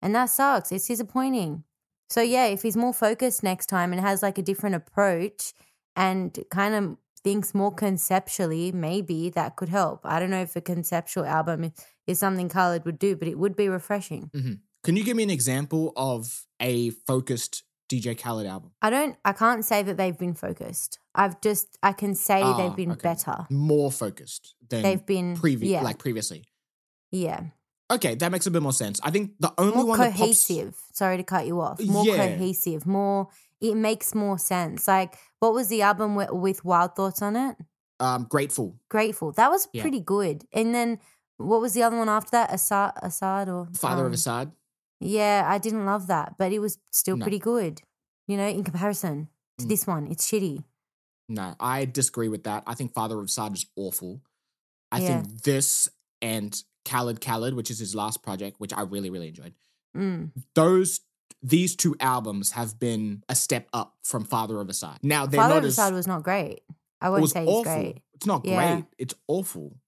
And 0.02 0.14
that 0.14 0.26
sucks. 0.26 0.72
It's 0.72 0.88
disappointing. 0.88 1.64
So, 2.08 2.22
yeah, 2.22 2.46
if 2.46 2.62
he's 2.62 2.76
more 2.76 2.92
focused 2.92 3.42
next 3.42 3.66
time 3.66 3.92
and 3.92 4.00
has 4.00 4.22
like 4.22 4.38
a 4.38 4.42
different 4.42 4.74
approach 4.74 5.52
and 5.94 6.36
kind 6.50 6.74
of 6.74 6.96
thinks 7.22 7.54
more 7.54 7.72
conceptually, 7.72 8.72
maybe 8.72 9.30
that 9.30 9.54
could 9.56 9.68
help. 9.68 10.00
I 10.04 10.18
don't 10.18 10.30
know 10.30 10.42
if 10.42 10.56
a 10.56 10.60
conceptual 10.60 11.24
album 11.24 11.72
is, 12.06 12.18
something 12.18 12.48
Khaled 12.48 12.84
would 12.84 12.98
do, 12.98 13.14
but 13.14 13.28
it 13.28 13.38
would 13.38 13.54
be 13.54 13.68
refreshing. 13.68 14.32
Can 14.82 14.96
you 14.96 15.04
give 15.04 15.16
me 15.16 15.22
an 15.22 15.30
example 15.30 15.92
of 15.96 16.46
a 16.60 16.90
focused 16.90 17.64
DJ 17.90 18.18
Khaled 18.18 18.46
album? 18.46 18.70
I 18.80 18.90
don't, 18.90 19.16
I 19.24 19.32
can't 19.32 19.64
say 19.64 19.82
that 19.82 19.96
they've 19.96 20.16
been 20.16 20.34
focused. 20.34 20.98
I've 21.14 21.40
just, 21.40 21.76
I 21.82 21.92
can 21.92 22.14
say 22.14 22.40
Ah, 22.42 22.56
they've 22.56 22.76
been 22.76 22.92
okay. 22.92 23.00
better. 23.02 23.46
More 23.50 23.90
focused 23.92 24.54
than 24.68 24.82
They've 24.82 25.04
been, 25.04 25.36
previous, 25.36 25.70
yeah, 25.72 25.82
like 25.82 25.98
previously. 25.98 26.44
yeah. 27.10 27.44
Okay, 27.92 28.14
that 28.14 28.30
makes 28.30 28.46
a 28.46 28.52
bit 28.52 28.62
more 28.62 28.72
sense. 28.72 29.00
I 29.02 29.10
think 29.10 29.32
the 29.40 29.52
only 29.58 29.74
more 29.74 29.84
one 29.84 29.98
that 29.98 30.10
pops- 30.12 30.20
cohesive. 30.20 30.76
Sorry 30.92 31.16
to 31.16 31.24
cut 31.24 31.44
you 31.44 31.60
off. 31.60 31.80
More 31.80 32.06
Yeah. 32.06 32.18
cohesive. 32.28 32.86
More. 32.86 33.26
It 33.60 33.74
makes 33.74 34.14
more 34.14 34.38
sense. 34.38 34.86
Like, 34.86 35.18
what 35.40 35.52
was 35.52 35.66
the 35.66 35.82
album 35.82 36.14
with, 36.14 36.30
with 36.30 36.64
Wild 36.64 36.94
Thoughts 36.94 37.20
on 37.20 37.34
it? 37.34 37.56
um, 37.98 38.26
grateful. 38.30 38.76
Grateful. 38.88 39.32
That 39.32 39.50
was 39.50 39.66
Yeah. 39.72 39.82
pretty 39.82 39.98
good. 40.00 40.44
And 40.52 40.72
then 40.72 41.00
what 41.36 41.60
was 41.60 41.74
the 41.74 41.82
other 41.82 41.98
one 41.98 42.08
after 42.08 42.30
that? 42.30 42.50
Asahd, 42.50 42.92
Asahd 43.02 43.48
or 43.48 43.66
Father 43.76 44.06
of 44.06 44.12
um, 44.12 44.16
Asahd. 44.16 44.52
Yeah, 45.00 45.44
I 45.48 45.58
didn't 45.58 45.86
love 45.86 46.06
that, 46.08 46.36
but 46.38 46.52
it 46.52 46.58
was 46.58 46.78
still 46.90 47.16
No. 47.16 47.24
pretty 47.24 47.38
good. 47.38 47.82
You 48.28 48.36
know, 48.36 48.46
in 48.46 48.62
comparison 48.64 49.28
to 49.58 49.64
Mm. 49.64 49.68
this 49.68 49.86
one, 49.86 50.06
it's 50.06 50.30
shitty. 50.30 50.64
No, 51.28 51.54
I 51.58 51.84
disagree 51.84 52.28
with 52.28 52.44
that. 52.44 52.64
I 52.66 52.74
think 52.74 52.92
Father 52.92 53.18
of 53.18 53.26
Asahd 53.26 53.54
is 53.54 53.66
awful. 53.76 54.20
I 54.92 55.00
Yeah. 55.00 55.22
think 55.22 55.42
this 55.42 55.88
and 56.20 56.62
Khaled 56.84 57.20
Khaled, 57.20 57.54
which 57.54 57.70
is 57.70 57.78
his 57.78 57.94
last 57.94 58.22
project, 58.22 58.58
which 58.60 58.72
I 58.72 58.82
really, 58.82 59.10
really 59.10 59.28
enjoyed. 59.28 59.54
Mm. 59.96 60.32
Those 60.54 61.00
these 61.42 61.74
two 61.74 61.96
albums 62.00 62.50
have 62.50 62.78
been 62.78 63.24
a 63.28 63.34
step 63.34 63.66
up 63.72 63.96
from 64.02 64.24
Father 64.24 64.60
of 64.60 64.68
Asahd. 64.68 64.98
Now 65.02 65.24
they're 65.24 65.40
Father 65.40 65.54
not 65.54 65.58
of 65.64 65.68
as 65.68 65.76
Asahd 65.78 65.94
was 65.94 66.06
not 66.06 66.22
great. 66.22 66.60
I 67.00 67.06
it 67.06 67.10
won't 67.10 67.22
was 67.22 67.32
say 67.32 67.46
it's 67.46 67.62
great. 67.64 68.02
It's 68.12 68.26
not 68.26 68.44
Yeah. 68.44 68.74
great. 68.74 68.84
It's 68.98 69.14
awful. 69.26 69.80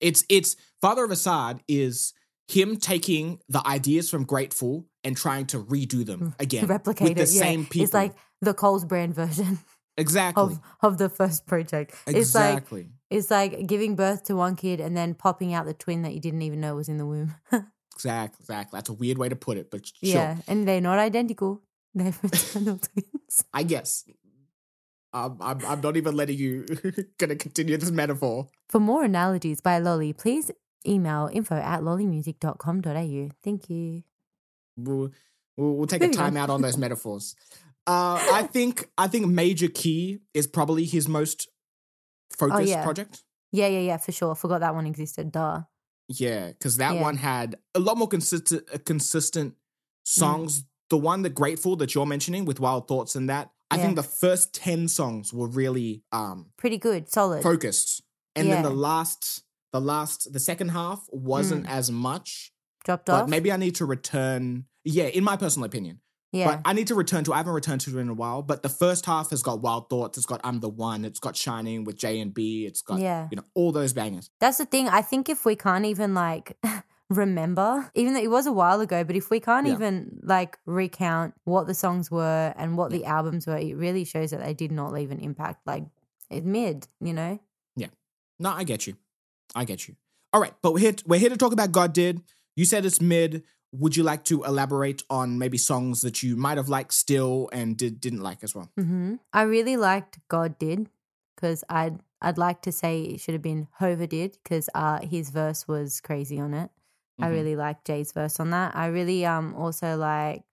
It's 0.00 0.24
it's 0.28 0.56
Father 0.80 1.04
of 1.04 1.10
Asahd 1.10 1.60
is 1.68 2.12
him 2.48 2.78
taking 2.78 3.40
the 3.48 3.64
ideas 3.66 4.10
from 4.10 4.24
Grateful 4.24 4.86
and 5.04 5.16
trying 5.16 5.46
to 5.46 5.62
redo 5.62 6.04
them 6.04 6.34
again. 6.40 6.66
Replicate 6.66 7.08
with 7.08 7.16
the 7.18 7.22
it. 7.24 7.32
Yeah. 7.32 7.42
same 7.42 7.64
people. 7.64 7.84
It's 7.84 7.94
like 7.94 8.14
the 8.40 8.54
Coles 8.54 8.84
brand 8.84 9.14
version 9.14 9.58
exactly. 9.96 10.42
of 10.42 10.60
of 10.82 10.98
the 10.98 11.08
first 11.08 11.46
project. 11.46 11.94
It's 12.06 12.34
like 12.34 12.56
exactly. 12.56 12.88
It's 13.10 13.30
like 13.30 13.66
giving 13.66 13.96
birth 13.96 14.24
to 14.24 14.36
one 14.36 14.56
kid 14.56 14.80
and 14.80 14.96
then 14.96 15.14
popping 15.14 15.54
out 15.54 15.66
the 15.66 15.74
twin 15.74 16.02
that 16.02 16.14
you 16.14 16.20
didn't 16.20 16.42
even 16.42 16.60
know 16.60 16.74
was 16.74 16.88
in 16.88 16.98
the 16.98 17.06
womb. 17.06 17.34
exactly. 17.94 18.42
Exactly. 18.42 18.76
That's 18.76 18.88
a 18.88 18.94
weird 18.94 19.18
way 19.18 19.28
to 19.28 19.36
put 19.36 19.58
it, 19.58 19.70
but 19.70 19.86
sure. 19.86 19.94
yeah, 20.00 20.36
and 20.46 20.66
they're 20.66 20.80
not 20.80 20.98
identical. 20.98 21.62
They're 21.94 22.12
fraternal 22.12 22.78
twins. 22.78 23.44
I 23.52 23.62
guess. 23.62 24.04
Um, 25.12 25.38
I'm, 25.40 25.64
I'm 25.64 25.80
not 25.80 25.96
even 25.96 26.14
letting 26.14 26.36
you 26.38 26.66
gonna 27.18 27.34
continue 27.34 27.76
this 27.76 27.90
metaphor. 27.90 28.46
For 28.68 28.78
more 28.78 29.04
analogies 29.04 29.62
by 29.62 29.80
Lolli, 29.80 30.12
please 30.12 30.50
email 30.86 31.28
info 31.32 31.54
at 31.56 31.80
lollimusic.com.au. 31.80 33.30
Thank 33.42 33.70
you. 33.70 34.02
we'll, 34.76 35.10
we'll, 35.56 35.74
we'll 35.76 35.86
take 35.86 36.02
a 36.02 36.08
time 36.08 36.36
out 36.36 36.50
on 36.50 36.62
those 36.62 36.76
metaphors. 36.86 37.34
Uh, 37.86 38.20
I 38.32 38.42
think 38.52 38.90
I 38.98 39.08
think 39.08 39.26
Major 39.28 39.68
Key 39.68 40.18
is 40.34 40.46
probably 40.46 40.84
his 40.84 41.08
most 41.08 41.48
focused 42.36 42.60
Oh, 42.60 42.64
yeah. 42.64 42.84
project. 42.84 43.24
Yeah, 43.50 43.66
yeah, 43.68 43.78
yeah, 43.80 43.96
for 43.96 44.12
sure. 44.12 44.34
Forgot 44.34 44.60
that 44.60 44.74
one 44.74 44.86
existed. 44.86 45.32
Duh. 45.32 45.62
Yeah, 46.08 46.48
because 46.48 46.76
that 46.76 46.94
Yeah. 46.96 47.00
one 47.02 47.16
had 47.16 47.56
a 47.74 47.80
lot 47.80 47.96
more 47.96 48.08
consistent 48.08 48.62
uh, 48.72 48.78
consistent 48.84 49.54
songs. 50.04 50.64
The 50.90 50.98
one 50.98 51.22
that 51.22 51.34
Grateful 51.34 51.76
that 51.76 51.94
you're 51.94 52.06
mentioning 52.06 52.44
with 52.44 52.60
Wild 52.60 52.88
Thoughts 52.88 53.14
and 53.16 53.28
that, 53.30 53.50
I 53.70 53.76
Yeah. 53.76 53.82
think 53.84 53.96
the 53.96 54.02
first 54.02 54.52
ten 54.54 54.86
songs 54.88 55.32
were 55.32 55.48
really 55.48 56.02
um 56.12 56.50
Pretty 56.58 56.76
good. 56.78 57.10
Solid. 57.10 57.42
focused, 57.42 58.02
and 58.36 58.50
then 58.50 58.62
the 58.62 58.70
last 58.70 59.44
the 59.72 59.80
last 59.80 60.32
the 60.32 60.40
second 60.40 60.68
half 60.70 61.06
wasn't 61.10 61.66
mm. 61.66 61.70
as 61.70 61.90
much. 61.90 62.52
Dropped 62.84 63.06
But 63.06 63.22
off. 63.24 63.28
maybe 63.28 63.52
I 63.52 63.56
need 63.56 63.74
to 63.76 63.84
return. 63.86 64.64
Yeah, 64.84 65.04
in 65.04 65.24
my 65.24 65.36
personal 65.36 65.66
opinion. 65.66 66.00
yeah. 66.32 66.46
But 66.46 66.60
I 66.64 66.72
need 66.72 66.86
to 66.86 66.94
return 66.94 67.24
to. 67.24 67.32
I 67.34 67.38
haven't 67.38 67.52
returned 67.52 67.80
to 67.82 67.98
it 67.98 68.00
in 68.00 68.08
a 68.08 68.14
while. 68.14 68.42
But 68.42 68.62
the 68.62 68.68
first 68.68 69.04
half 69.06 69.30
has 69.30 69.42
got 69.42 69.60
Wild 69.60 69.90
Thoughts. 69.90 70.16
It's 70.16 70.26
got 70.26 70.40
I'm 70.44 70.60
the 70.60 70.68
One. 70.68 71.04
It's 71.04 71.20
got 71.20 71.36
Shining 71.36 71.84
with 71.84 71.96
J 71.98 72.20
and 72.20 72.32
B. 72.32 72.64
It's 72.66 72.80
got 72.82 73.00
Yeah. 73.00 73.28
you 73.30 73.36
know 73.36 73.44
all 73.54 73.72
those 73.72 73.92
bangers. 73.92 74.30
That's 74.40 74.58
the 74.58 74.64
thing. 74.64 74.88
I 74.88 75.02
think 75.02 75.28
if 75.28 75.44
we 75.44 75.56
can't 75.56 75.84
even 75.84 76.14
like 76.14 76.56
remember, 77.10 77.90
even 77.94 78.14
though 78.14 78.22
it 78.22 78.30
was 78.30 78.46
a 78.46 78.52
while 78.52 78.80
ago, 78.80 79.04
but 79.04 79.16
if 79.16 79.30
we 79.30 79.40
can't 79.40 79.66
Yeah. 79.66 79.74
even 79.74 80.20
like 80.22 80.58
recount 80.66 81.34
what 81.44 81.66
the 81.66 81.74
songs 81.74 82.10
were 82.10 82.54
and 82.56 82.76
what 82.76 82.90
the 82.90 83.04
albums 83.04 83.46
were, 83.46 83.56
it 83.58 83.74
really 83.76 84.04
shows 84.04 84.30
that 84.30 84.42
they 84.42 84.54
did 84.54 84.72
not 84.72 84.92
leave 84.92 85.10
an 85.10 85.20
impact. 85.20 85.66
Like 85.66 85.84
it 86.30 86.44
mid, 86.44 86.86
you 87.00 87.12
know? 87.12 87.38
Yeah. 87.76 87.88
No, 88.38 88.50
I 88.50 88.64
get 88.64 88.86
you. 88.86 88.96
I 89.54 89.64
get 89.64 89.88
you. 89.88 89.96
All 90.32 90.40
right, 90.40 90.54
but 90.62 90.72
we're 90.72 90.80
here. 90.80 90.94
We're 91.06 91.18
here 91.20 91.30
to 91.30 91.36
talk 91.36 91.52
about 91.52 91.72
God 91.72 91.92
Did. 91.92 92.22
You 92.56 92.64
said 92.64 92.84
it's 92.84 93.00
mid. 93.00 93.44
Would 93.72 93.96
you 93.96 94.02
like 94.02 94.24
to 94.24 94.44
elaborate 94.44 95.02
on 95.10 95.38
maybe 95.38 95.58
songs 95.58 96.00
that 96.00 96.22
you 96.22 96.36
might 96.36 96.56
have 96.56 96.68
liked 96.70 96.92
still 96.94 97.48
and 97.52 97.76
did 97.76 98.00
didn't 98.00 98.22
like 98.22 98.42
as 98.42 98.54
well? 98.54 98.70
hmm 98.76 99.16
I 99.32 99.42
really 99.42 99.76
liked 99.76 100.18
God 100.28 100.58
Did 100.58 100.88
because 101.36 101.64
I'd 101.68 102.00
I'd 102.20 102.38
like 102.38 102.62
to 102.62 102.72
say 102.72 103.02
it 103.02 103.20
should 103.20 103.34
have 103.34 103.42
been 103.42 103.68
Hova 103.78 104.06
Did 104.06 104.38
because 104.42 104.68
uh, 104.74 105.00
his 105.06 105.30
verse 105.30 105.68
was 105.68 106.00
crazy 106.00 106.40
on 106.40 106.52
it. 106.54 106.70
I 107.20 107.28
Mhm. 107.28 107.32
really 107.32 107.56
liked 107.56 107.86
Jay's 107.86 108.12
verse 108.12 108.40
on 108.40 108.50
that. 108.50 108.74
I 108.76 108.86
really 108.86 109.24
um 109.26 109.54
also 109.54 109.96
liked 109.96 110.44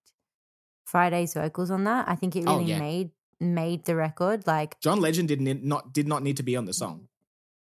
Fridayy's 0.90 1.34
vocals 1.34 1.70
on 1.70 1.84
that. 1.84 2.08
I 2.08 2.14
think 2.14 2.36
it 2.36 2.44
Oh, 2.46 2.58
really 2.58 2.70
yeah. 2.70 2.78
made 2.78 3.10
made 3.40 3.84
the 3.84 3.96
record. 3.96 4.46
Like 4.46 4.78
John 4.80 5.00
Legend 5.00 5.28
did 5.28 5.40
need, 5.40 5.64
not 5.64 5.92
did 5.92 6.06
not 6.08 6.22
need 6.22 6.36
to 6.38 6.42
be 6.42 6.56
on 6.56 6.64
the 6.64 6.72
song. 6.72 7.08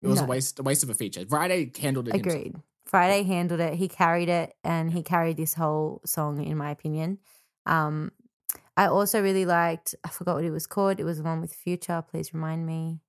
It 0.01 0.07
was 0.07 0.21
a 0.21 0.25
waste 0.25 0.59
a 0.59 0.63
waste 0.63 0.83
of 0.83 0.89
a 0.89 0.93
feature. 0.93 1.23
Fridayy 1.25 1.75
handled 1.77 2.07
it. 2.07 2.15
himself. 2.15 2.35
agreed. 2.35 2.55
Fridayy 2.91 3.25
handled 3.25 3.59
it. 3.59 3.75
He 3.75 3.87
carried 3.87 4.29
it, 4.29 4.53
and 4.63 4.91
he 4.91 5.03
carried 5.03 5.37
this 5.37 5.53
whole 5.53 6.01
song, 6.05 6.43
in 6.43 6.57
my 6.57 6.71
opinion. 6.71 7.19
Um, 7.65 8.11
I 8.75 8.87
also 8.87 9.21
really 9.21 9.45
liked. 9.45 9.95
I 10.03 10.09
forgot 10.09 10.35
what 10.35 10.43
it 10.43 10.51
was 10.51 10.67
called. 10.67 10.99
It 10.99 11.03
was 11.03 11.17
the 11.17 11.23
one 11.23 11.41
with 11.41 11.53
Future. 11.53 12.03
Please 12.09 12.33
remind 12.33 12.65
me. 12.65 12.99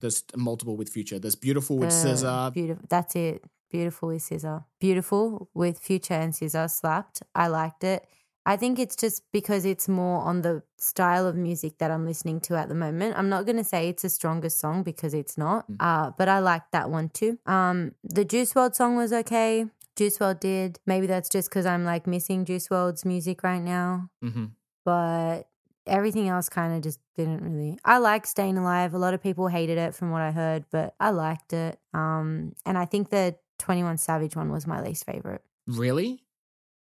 There's 0.00 0.24
multiple 0.36 0.76
with 0.76 0.90
Future. 0.90 1.18
There's 1.18 1.36
Beautiful 1.36 1.78
with 1.78 1.90
The 1.90 2.08
SZA. 2.08 2.52
Beautiful. 2.52 2.84
That's 2.88 3.16
it. 3.16 3.44
Beautiful 3.70 4.08
with 4.10 4.22
SZA. 4.22 4.64
Beautiful 4.78 5.48
with 5.54 5.78
Future 5.78 6.14
and 6.14 6.32
SZA 6.32 6.70
slapped. 6.70 7.22
I 7.34 7.48
liked 7.48 7.82
it. 7.82 8.06
I 8.46 8.56
think 8.56 8.78
it's 8.78 8.94
just 8.94 9.22
because 9.32 9.64
it's 9.64 9.88
more 9.88 10.20
on 10.22 10.42
the 10.42 10.62
style 10.78 11.26
of 11.26 11.34
music 11.34 11.78
that 11.78 11.90
I'm 11.90 12.06
listening 12.06 12.40
to 12.42 12.54
at 12.56 12.68
the 12.68 12.74
moment. 12.76 13.18
I'm 13.18 13.28
not 13.28 13.44
going 13.44 13.56
to 13.56 13.64
say 13.64 13.88
it's 13.88 14.02
the 14.02 14.08
strongest 14.08 14.60
song 14.60 14.84
because 14.84 15.12
it's 15.14 15.36
not, 15.36 15.68
Mm. 15.70 15.76
uh, 15.80 16.12
but 16.16 16.28
I 16.28 16.38
liked 16.38 16.70
that 16.72 16.88
one 16.88 17.08
too. 17.08 17.38
Um, 17.46 17.92
the 18.04 18.24
Juice 18.24 18.52
WRLD 18.54 18.74
song 18.76 18.96
was 18.96 19.12
okay. 19.12 19.66
Juice 19.96 20.18
WRLD 20.18 20.40
did. 20.40 20.78
Maybe 20.86 21.06
that's 21.08 21.28
just 21.28 21.50
because 21.50 21.66
I'm 21.66 21.84
like 21.84 22.06
missing 22.06 22.44
Juice 22.44 22.68
WRLD's 22.68 23.04
music 23.04 23.42
right 23.42 23.62
now, 23.62 24.10
hmm 24.22 24.46
but 24.84 25.48
everything 25.86 26.28
else 26.28 26.48
kind 26.48 26.74
of 26.76 26.82
just 26.82 27.00
didn't 27.16 27.42
really. 27.42 27.78
I 27.84 27.98
like 27.98 28.26
Staying 28.26 28.56
Alive. 28.58 28.94
A 28.94 28.98
lot 28.98 29.14
of 29.14 29.22
people 29.22 29.48
hated 29.48 29.78
it 29.78 29.94
from 29.96 30.10
what 30.12 30.22
I 30.22 30.30
heard, 30.30 30.64
but 30.70 30.94
I 31.00 31.10
liked 31.10 31.52
it. 31.52 31.80
Um, 31.94 32.52
and 32.64 32.78
I 32.78 32.84
think 32.84 33.10
the 33.10 33.34
21 33.58 33.98
Savage 33.98 34.36
one 34.36 34.52
was 34.52 34.66
my 34.66 34.80
least 34.82 35.04
favorite. 35.06 35.42
Really? 35.66 36.22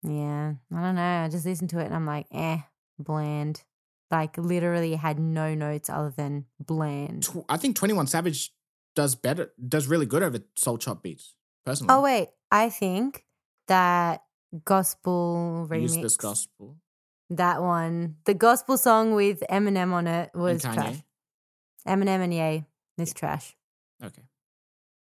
Yeah, 0.03 0.53
I 0.75 0.81
don't 0.81 0.95
know. 0.95 1.23
I 1.23 1.29
just 1.29 1.45
listened 1.45 1.69
to 1.71 1.79
it 1.79 1.85
and 1.85 1.95
I'm 1.95 2.05
like, 2.05 2.27
eh, 2.31 2.59
bland. 2.99 3.63
Like 4.11 4.37
literally 4.37 4.95
had 4.95 5.17
no 5.17 5.55
notes 5.55 5.89
other 5.89 6.13
than 6.15 6.45
bland. 6.59 7.23
Tw- 7.23 7.45
I 7.49 7.57
think 7.57 7.75
Twenty 7.75 7.93
One 7.93 8.05
Savage 8.07 8.51
does 8.95 9.15
better. 9.15 9.51
Does 9.65 9.87
really 9.87 10.05
good 10.05 10.21
over 10.21 10.39
Soul 10.55 10.77
Chop 10.77 11.01
beats. 11.01 11.35
Personally, 11.65 11.95
Oh 11.95 12.01
wait, 12.01 12.29
I 12.51 12.69
think 12.69 13.25
that 13.67 14.23
gospel 14.65 15.67
use 15.71 15.95
remix, 15.95 16.01
this 16.01 16.17
gospel 16.17 16.77
that 17.29 17.61
one, 17.61 18.17
the 18.25 18.33
gospel 18.33 18.77
song 18.77 19.15
with 19.15 19.43
Eminem 19.49 19.93
on 19.93 20.07
it 20.07 20.31
was 20.35 20.61
trash. 20.61 20.97
Eminem 21.87 22.21
and 22.21 22.33
Ye 22.33 22.65
is 22.97 23.13
trash. 23.13 23.55
Okay, 24.03 24.23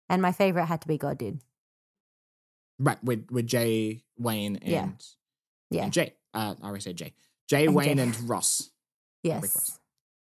And 0.09 0.21
my 0.21 0.33
favorite 0.33 0.67
had 0.67 0.83
to 0.83 0.89
be 0.89 0.99
God 0.99 1.19
Did. 1.19 1.41
Right 2.79 3.03
with 3.03 3.31
with 3.31 3.47
Jay 3.47 4.05
Wayne 4.19 4.57
and 4.57 4.69
Yeah. 4.69 4.89
Yeah. 5.71 5.85
and 5.85 5.93
Jay. 5.93 6.15
Uh, 6.35 6.55
I 6.63 6.67
already 6.67 6.83
said 6.83 6.97
Jay. 6.97 7.13
Jay 7.49 7.67
And 7.67 7.75
Wayne 7.75 7.97
Jay. 7.97 8.03
and 8.03 8.21
Ross. 8.29 8.71
Yes. 9.23 9.43
Ross. 9.43 9.79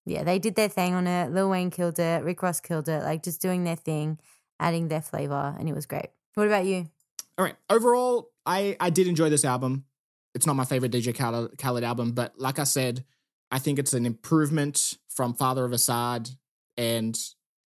Yeah, 0.04 0.22
they 0.22 0.38
did 0.38 0.54
their 0.54 0.68
thing 0.68 0.94
on 0.94 1.06
it. 1.08 1.32
Lil 1.32 1.50
Wayne 1.50 1.70
killed 1.70 1.98
it. 1.98 2.22
Rick 2.22 2.42
Ross 2.42 2.60
killed 2.60 2.88
it. 2.88 3.02
Like 3.02 3.24
just 3.24 3.42
doing 3.42 3.64
their 3.64 3.74
thing, 3.74 4.18
adding 4.60 4.86
their 4.88 5.00
flavor, 5.02 5.56
and 5.58 5.68
it 5.68 5.74
was 5.74 5.86
great. 5.86 6.10
What 6.34 6.46
about 6.46 6.64
you? 6.66 6.88
All 7.38 7.44
right. 7.44 7.56
Overall, 7.68 8.30
I 8.44 8.76
I 8.78 8.90
did 8.90 9.08
enjoy 9.08 9.28
this 9.30 9.44
album. 9.44 9.84
It's 10.34 10.46
not 10.46 10.54
my 10.54 10.64
favorite 10.66 10.92
DJ 10.92 11.16
Khaled, 11.16 11.58
Khaled 11.58 11.82
album, 11.82 12.12
but 12.12 12.38
like 12.38 12.58
I 12.58 12.64
said, 12.64 13.04
I 13.50 13.58
think 13.58 13.78
it's 13.78 13.94
an 13.94 14.06
improvement 14.06 14.98
from 15.08 15.34
Father 15.34 15.64
of 15.64 15.72
Asahd, 15.72 16.36
and 16.76 17.18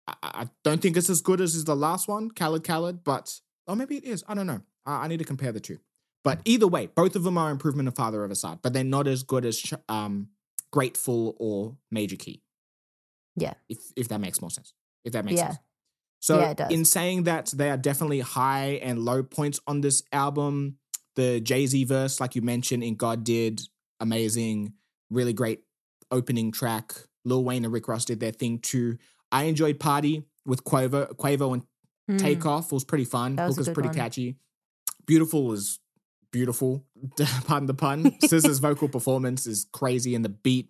I, 0.08 0.16
I 0.24 0.50
don't 0.64 0.82
think 0.82 0.98
it's 0.98 1.10
as 1.10 1.22
good 1.22 1.40
as 1.40 1.54
is 1.56 1.66
the 1.66 1.76
last 1.76 2.08
one, 2.08 2.32
Khaled 2.32 2.64
Khaled, 2.64 3.04
but 3.04 3.40
or 3.68 3.76
maybe 3.76 3.98
it 3.98 4.04
is. 4.04 4.24
I 4.28 4.34
don't 4.34 4.48
know. 4.48 4.62
I, 4.86 5.06
I 5.06 5.08
need 5.08 5.20
to 5.20 5.26
compare 5.26 5.52
the 5.52 5.60
two. 5.60 5.80
But 6.24 6.42
either 6.46 6.68
way, 6.68 6.88
both 6.88 7.16
of 7.16 7.24
them 7.24 7.38
are 7.38 7.50
improvement 7.52 7.88
of 7.88 7.96
Father 7.96 8.24
of 8.24 8.32
Asahd, 8.32 8.60
but 8.62 8.74
they're 8.74 8.84
not 8.84 9.08
as 9.08 9.24
good 9.24 9.46
as 9.46 9.74
um, 9.88 10.30
Grateful 10.72 11.36
or 11.40 11.78
Major 11.92 12.16
Key. 12.18 12.42
Yeah. 13.36 13.54
If 13.70 13.78
if 13.96 14.08
that 14.10 14.20
makes 14.20 14.42
more 14.42 14.50
sense. 14.50 14.74
If 15.06 15.14
that 15.14 15.24
makes 15.24 15.38
Yeah. 15.38 15.48
sense. 15.52 15.60
So 16.20 16.40
Yeah, 16.40 16.50
it 16.50 16.58
does. 16.58 16.72
in 16.74 16.84
saying 16.84 17.24
that, 17.24 17.54
they 17.56 17.70
are 17.70 17.78
definitely 17.78 18.20
high 18.22 18.80
and 18.84 19.00
low 19.00 19.22
points 19.24 19.60
on 19.68 19.82
this 19.82 20.04
album. 20.12 20.78
The 21.16 21.40
Jay 21.40 21.66
Z 21.68 21.84
verse, 21.86 22.20
like 22.20 22.36
you 22.36 22.42
mentioned, 22.42 22.84
in 22.84 22.96
God 22.96 23.24
Did, 23.24 23.62
amazing, 24.00 24.74
really 25.10 25.34
great 25.34 25.62
opening 26.12 26.52
track. 26.52 26.94
Lil 27.26 27.44
Wayne 27.44 27.64
and 27.64 27.74
Rick 27.74 27.88
Ross 27.88 28.06
did 28.06 28.20
their 28.20 28.32
thing 28.32 28.60
too. 28.60 28.98
I 29.32 29.44
enjoyed 29.44 29.80
Party 29.80 30.24
with 30.46 30.64
Quavo, 30.64 31.14
Quavo 31.16 31.54
and 31.54 31.64
Mm. 32.10 32.20
Takeoff 32.20 32.72
was 32.72 32.84
pretty 32.84 33.06
fun. 33.06 33.36
That 33.36 33.48
was 33.48 33.56
Hook 33.56 33.58
a 33.58 33.62
was 33.62 33.68
good 33.68 33.74
pretty 33.74 33.90
one. 33.90 33.96
catchy. 33.96 34.38
Beautiful 35.06 35.46
was 35.46 35.80
beautiful. 36.32 36.86
Pardon 37.46 37.68
the 37.68 37.74
pun. 37.74 38.12
SZA's 38.24 38.60
vocal 38.60 38.88
performance 38.90 39.48
is 39.48 39.68
crazy, 39.72 40.16
and 40.16 40.24
the 40.24 40.30
beat. 40.30 40.70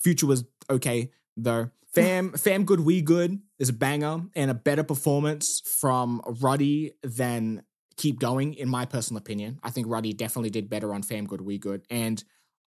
Future 0.00 0.26
was 0.26 0.44
okay 0.68 1.10
though. 1.36 1.70
Fam, 1.94 2.32
Fam 2.36 2.64
Good 2.64 2.80
We 2.80 3.02
Good 3.02 3.40
is 3.58 3.68
a 3.68 3.72
banger 3.72 4.22
and 4.34 4.50
a 4.50 4.54
better 4.54 4.82
performance 4.82 5.60
from 5.80 6.20
Roddy 6.40 6.92
than 7.02 7.62
Keep 7.96 8.18
Going, 8.18 8.54
in 8.54 8.68
my 8.68 8.84
personal 8.86 9.18
opinion. 9.18 9.60
I 9.62 9.70
think 9.70 9.86
Roddy 9.88 10.12
definitely 10.12 10.50
did 10.50 10.68
better 10.68 10.92
on 10.92 11.02
Fam 11.02 11.26
Good 11.26 11.40
We 11.40 11.58
Good, 11.58 11.84
and 11.90 12.22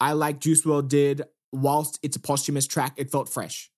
I 0.01 0.13
like 0.15 0.41
Juice 0.41 0.65
WRLD 0.65 0.89
did. 0.89 1.23
Whilst 1.53 1.99
it's 2.03 2.17
a 2.17 2.21
posthumous 2.21 2.67
track, 2.67 2.95
it 2.97 3.11
felt 3.11 3.29
fresh 3.29 3.70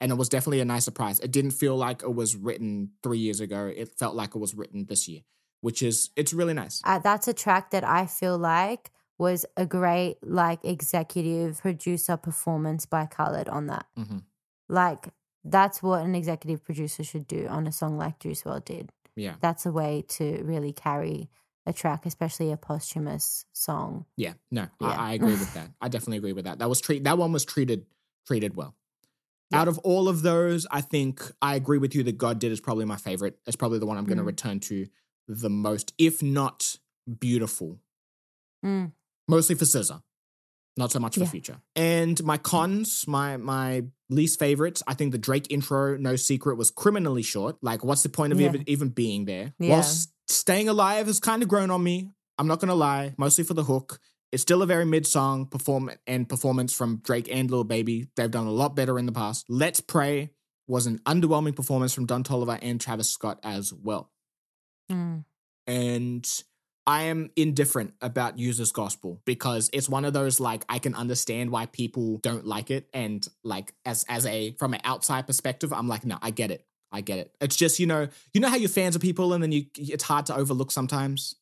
and 0.00 0.10
it 0.10 0.14
was 0.16 0.28
definitely 0.28 0.60
a 0.60 0.64
nice 0.64 0.84
surprise. 0.84 1.20
It 1.20 1.30
didn't 1.30 1.50
feel 1.52 1.76
like 1.76 2.02
it 2.02 2.14
was 2.14 2.36
written 2.36 2.90
three 3.02 3.18
years 3.18 3.40
ago. 3.40 3.66
It 3.74 3.88
felt 3.98 4.14
like 4.14 4.34
it 4.34 4.38
was 4.38 4.54
written 4.54 4.86
this 4.86 5.08
year, 5.08 5.20
which 5.60 5.82
is 5.82 6.10
it's 6.16 6.32
really 6.32 6.54
nice. 6.54 6.80
Uh, 6.84 6.98
that's 6.98 7.28
a 7.28 7.32
track 7.34 7.70
that 7.70 7.84
I 7.84 8.06
feel 8.06 8.38
like 8.38 8.90
was 9.18 9.44
a 9.56 9.66
great 9.66 10.16
like 10.22 10.64
executive 10.64 11.60
producer 11.60 12.16
performance 12.16 12.86
by 12.86 13.06
Khaled 13.06 13.48
on 13.48 13.66
that. 13.66 13.86
hmm 13.96 14.18
Like 14.68 15.08
that's 15.44 15.82
what 15.82 16.02
an 16.02 16.14
executive 16.14 16.64
producer 16.64 17.02
should 17.04 17.26
do 17.26 17.46
on 17.48 17.66
a 17.66 17.72
song 17.72 17.96
like 17.96 18.18
Juice 18.18 18.42
WRLD 18.42 18.64
did. 18.64 18.92
Yeah, 19.16 19.34
That's 19.40 19.66
a 19.66 19.72
way 19.72 20.04
to 20.08 20.42
really 20.44 20.72
carry 20.72 21.28
a 21.66 21.72
track, 21.74 22.06
especially 22.06 22.52
a 22.52 22.56
posthumous 22.56 23.44
song. 23.52 24.06
yeah, 24.16 24.34
no, 24.50 24.68
Yeah. 24.80 24.88
I, 24.88 25.10
I 25.10 25.12
agree 25.12 25.32
with 25.42 25.52
that. 25.54 25.68
I 25.80 25.88
definitely 25.88 26.18
agree 26.18 26.32
with 26.32 26.44
that. 26.46 26.58
That 26.58 26.68
was 26.70 26.80
treat 26.80 27.04
that 27.04 27.18
one 27.18 27.32
was 27.32 27.44
treated 27.44 27.84
treated 28.26 28.56
well. 28.56 28.74
Yeah. 29.50 29.60
Out 29.62 29.68
of 29.68 29.78
all 29.80 30.08
of 30.08 30.22
those, 30.22 30.66
I 30.70 30.80
think 30.80 31.22
I 31.42 31.54
agree 31.56 31.78
with 31.78 31.94
you 31.94 32.02
that 32.04 32.16
God 32.18 32.38
did 32.38 32.52
is 32.52 32.60
probably 32.60 32.84
my 32.84 32.96
favorite. 32.96 33.38
It's 33.46 33.56
probably 33.56 33.78
the 33.80 33.86
one 33.86 33.96
I'm 33.98 34.04
going 34.04 34.18
to 34.18 34.22
Mm. 34.24 34.26
return 34.28 34.60
to 34.60 34.86
the 35.26 35.50
most, 35.50 35.92
if 35.98 36.22
not 36.22 36.76
beautiful. 37.18 37.78
Mm. 38.64 38.92
mostly 39.26 39.54
for 39.54 39.64
SZA, 39.64 40.02
not 40.76 40.92
so 40.92 40.98
much 40.98 41.14
for 41.14 41.20
Yeah. 41.20 41.26
Future. 41.30 41.60
And 41.76 42.22
my 42.24 42.36
cons, 42.36 43.04
my 43.08 43.36
my 43.38 43.84
least 44.10 44.38
favorites, 44.38 44.82
I 44.86 44.94
think 44.94 45.12
the 45.12 45.18
Drake 45.18 45.46
intro, 45.50 45.96
No 45.96 46.16
Secret, 46.16 46.56
was 46.56 46.70
criminally 46.70 47.22
short. 47.22 47.56
Like, 47.62 47.82
what's 47.84 48.02
the 48.02 48.08
point 48.08 48.32
of 48.32 48.40
Yeah. 48.40 48.48
even, 48.48 48.68
even 48.68 48.88
being 48.90 49.24
there? 49.24 49.54
Yeah. 49.58 49.70
While 49.80 49.86
Staying 50.28 50.68
Alive 50.68 51.06
has 51.06 51.20
kind 51.20 51.42
of 51.42 51.48
grown 51.48 51.70
on 51.70 51.82
me. 51.82 52.10
I'm 52.38 52.46
not 52.46 52.60
gonna 52.60 52.74
lie, 52.74 53.14
mostly 53.18 53.44
for 53.44 53.54
the 53.54 53.64
hook. 53.64 53.98
It's 54.32 54.42
still 54.42 54.62
a 54.62 54.66
very 54.66 54.84
mid 54.84 55.06
song 55.06 55.46
perform 55.46 55.90
and 56.06 56.28
performance 56.28 56.72
from 56.72 56.98
Drake 56.98 57.28
and 57.30 57.50
Lil 57.50 57.64
Baby. 57.64 58.08
They've 58.16 58.30
done 58.30 58.46
a 58.46 58.52
lot 58.52 58.76
better 58.76 58.98
in 58.98 59.06
the 59.06 59.12
past. 59.12 59.46
Let's 59.48 59.80
Pray 59.80 60.30
was 60.68 60.86
an 60.86 60.98
underwhelming 61.00 61.56
performance 61.56 61.92
from 61.92 62.06
Don 62.06 62.22
Toliver 62.22 62.58
and 62.62 62.80
Travis 62.80 63.10
Scott 63.10 63.40
as 63.42 63.72
well. 63.72 64.10
Mm. 64.90 65.24
And 65.66 66.42
I 66.86 67.04
am 67.04 67.30
indifferent 67.36 67.94
about 68.00 68.38
Users 68.38 68.72
Gospel 68.72 69.20
because 69.24 69.68
it's 69.72 69.88
one 69.88 70.04
of 70.04 70.12
those 70.12 70.40
like 70.40 70.64
I 70.68 70.78
can 70.78 70.94
understand 70.94 71.50
why 71.50 71.66
people 71.66 72.18
don't 72.18 72.46
like 72.46 72.70
it. 72.70 72.88
And 72.94 73.26
like 73.42 73.74
as 73.84 74.04
as 74.08 74.26
a 74.26 74.52
from 74.58 74.74
an 74.74 74.80
outside 74.84 75.26
perspective, 75.26 75.72
I'm 75.72 75.88
like, 75.88 76.04
no, 76.04 76.18
I 76.22 76.30
get 76.30 76.50
it. 76.50 76.64
I 76.92 77.00
get 77.00 77.18
it. 77.18 77.34
It's 77.40 77.56
just, 77.56 77.78
you 77.78 77.86
know, 77.86 78.08
you 78.32 78.40
know 78.40 78.48
how 78.48 78.56
you're 78.56 78.68
fans 78.68 78.96
of 78.96 79.02
people 79.02 79.32
and 79.32 79.42
then 79.42 79.52
you 79.52 79.66
it's 79.76 80.04
hard 80.04 80.26
to 80.26 80.36
overlook 80.36 80.70
sometimes. 80.70 81.36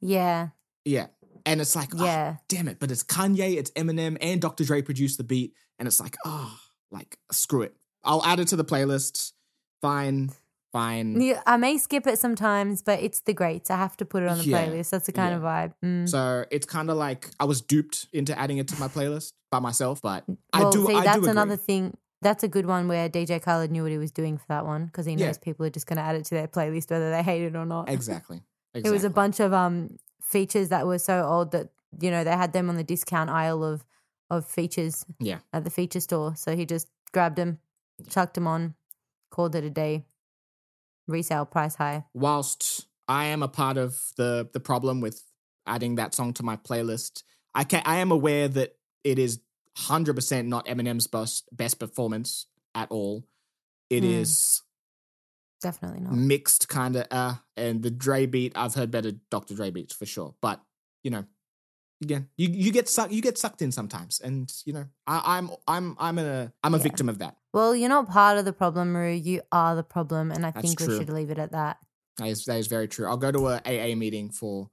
Yeah. 0.00 0.48
Yeah. 0.84 1.06
And 1.46 1.60
it's 1.60 1.74
like, 1.76 1.90
oh, 1.96 2.04
Yeah. 2.04 2.36
damn 2.48 2.68
it. 2.68 2.78
But 2.78 2.90
it's 2.90 3.02
Kanye, 3.04 3.56
it's 3.56 3.70
Eminem, 3.72 4.16
and 4.20 4.40
Dr. 4.40 4.64
Dre 4.64 4.82
produced 4.82 5.18
the 5.18 5.24
beat. 5.24 5.54
And 5.78 5.86
it's 5.88 6.00
like, 6.00 6.16
oh, 6.24 6.56
like, 6.90 7.18
screw 7.30 7.62
it. 7.62 7.74
I'll 8.04 8.24
add 8.24 8.40
it 8.40 8.48
to 8.48 8.56
the 8.56 8.64
playlist. 8.64 9.32
Fine. 9.80 10.30
Fine. 10.72 11.20
Yeah, 11.20 11.42
I 11.46 11.58
may 11.58 11.76
skip 11.76 12.06
it 12.06 12.18
sometimes, 12.18 12.80
but 12.80 13.00
it's 13.02 13.20
the 13.20 13.34
greats. 13.34 13.70
I 13.70 13.76
have 13.76 13.96
to 13.98 14.04
put 14.06 14.22
it 14.22 14.28
on 14.30 14.38
the 14.38 14.44
Yeah. 14.44 14.66
playlist. 14.66 14.90
That's 14.90 15.04
the 15.06 15.12
kind 15.12 15.30
Yeah. 15.32 15.36
of 15.36 15.42
vibe. 15.42 15.74
Mm. 15.84 16.08
So 16.08 16.46
it's 16.50 16.64
kind 16.64 16.88
of 16.90 16.96
like 16.96 17.30
I 17.38 17.44
was 17.44 17.60
duped 17.60 18.06
into 18.12 18.36
adding 18.38 18.56
it 18.58 18.68
to 18.68 18.80
my 18.80 18.88
playlist 18.88 19.32
by 19.50 19.58
myself, 19.58 20.00
but 20.00 20.24
I 20.52 20.70
do. 20.70 20.86
see, 20.86 20.94
I 20.94 21.04
that's 21.04 21.20
do 21.20 21.28
another 21.28 21.56
thing. 21.56 21.96
That's 22.22 22.42
a 22.42 22.48
good 22.48 22.64
one 22.66 22.88
where 22.88 23.08
DJ 23.10 23.38
Khaled 23.38 23.70
knew 23.70 23.82
what 23.82 23.92
he 23.92 23.98
was 23.98 24.12
doing 24.12 24.38
for 24.38 24.44
that 24.48 24.64
one 24.64 24.86
because 24.86 25.04
he 25.04 25.14
knows 25.16 25.36
people 25.38 25.66
are 25.66 25.70
just 25.70 25.86
going 25.86 25.96
to 25.98 26.02
add 26.02 26.14
it 26.16 26.24
to 26.26 26.34
their 26.36 26.46
playlist 26.48 26.88
whether 26.90 27.10
they 27.10 27.22
hate 27.22 27.42
it 27.42 27.54
or 27.56 27.66
not. 27.66 27.88
Exactly. 27.90 28.42
It 28.74 28.88
was 28.90 29.04
a 29.04 29.10
bunch 29.10 29.38
of 29.40 29.52
um 29.52 29.98
features 30.22 30.68
that 30.70 30.86
were 30.86 30.98
so 30.98 31.24
old 31.24 31.52
that 31.52 31.70
you 32.00 32.10
know 32.10 32.24
they 32.24 32.32
had 32.32 32.52
them 32.52 32.68
on 32.70 32.76
the 32.76 32.84
discount 32.84 33.28
aisle 33.30 33.62
of 33.64 33.84
of 34.30 34.46
features 34.46 35.04
Yeah. 35.20 35.40
at 35.52 35.64
the 35.64 35.70
feature 35.70 36.00
store. 36.00 36.34
So 36.36 36.56
he 36.56 36.64
just 36.64 36.88
grabbed 37.12 37.36
them, 37.36 37.58
chucked 38.08 38.34
them 38.34 38.46
on, 38.46 38.74
called 39.30 39.54
it 39.54 39.62
a 39.64 39.70
day. 39.70 40.06
Resale 41.06 41.44
price 41.44 41.74
high. 41.74 42.04
Whilst 42.14 42.86
I 43.08 43.26
am 43.26 43.42
a 43.42 43.48
part 43.48 43.76
of 43.76 44.00
the 44.16 44.48
the 44.52 44.60
problem 44.60 45.00
with 45.00 45.22
adding 45.66 45.96
that 45.96 46.14
song 46.14 46.32
to 46.34 46.42
my 46.42 46.56
playlist, 46.56 47.24
I 47.54 47.64
can 47.64 47.82
I 47.84 47.96
am 47.96 48.10
aware 48.12 48.48
that 48.48 48.76
it 49.04 49.18
is 49.18 49.40
hundred 49.76 50.14
percent 50.14 50.48
not 50.48 50.66
Eminem's 50.66 51.06
best 51.08 51.44
best 51.54 51.78
performance 51.78 52.46
at 52.74 52.90
all. 52.90 53.24
It 53.90 54.02
Hmm. 54.04 54.10
is 54.10 54.62
Definitely 55.62 56.00
not. 56.00 56.12
mixed 56.12 56.68
kind 56.68 56.96
of 56.96 57.06
uh 57.10 57.34
and 57.56 57.82
the 57.82 57.90
Dre 57.90 58.26
beat 58.26 58.52
I've 58.56 58.74
heard 58.74 58.90
better 58.90 59.12
Dr. 59.30 59.54
Dre 59.54 59.70
beats 59.70 59.94
for 59.94 60.06
sure 60.06 60.34
but 60.40 60.60
you 61.04 61.10
know 61.10 61.24
again 62.02 62.28
you 62.36 62.48
you 62.48 62.72
get 62.72 62.88
sucked 62.88 63.12
you 63.12 63.22
get 63.22 63.38
sucked 63.38 63.62
in 63.62 63.70
sometimes 63.72 64.20
and 64.20 64.52
you 64.64 64.72
know 64.72 64.86
I, 65.06 65.36
I'm 65.38 65.50
I'm 65.68 65.96
I'm 65.98 66.18
a 66.18 66.52
I'm 66.64 66.74
a 66.74 66.78
Yeah. 66.78 66.82
victim 66.82 67.08
of 67.08 67.18
that 67.20 67.36
Well, 67.52 67.76
you're 67.76 67.88
not 67.88 68.08
part 68.08 68.38
of 68.38 68.44
the 68.46 68.52
problem, 68.52 68.94
Ruu. 68.94 69.22
You 69.22 69.42
are 69.52 69.76
the 69.76 69.82
problem, 69.82 70.30
and 70.32 70.44
I 70.46 70.50
That's 70.50 70.66
think 70.66 70.80
we 70.80 70.86
should 70.86 71.10
leave 71.10 71.30
it 71.30 71.38
at 71.38 71.52
that. 71.52 71.76
that 72.18 72.28
is, 72.28 72.44
that 72.46 72.56
is 72.58 72.66
very 72.66 72.88
true 72.88 73.06
I'll 73.06 73.16
go 73.16 73.30
to 73.32 73.48
a 73.48 73.60
AA 73.64 73.94
meeting 73.94 74.30
for 74.30 74.70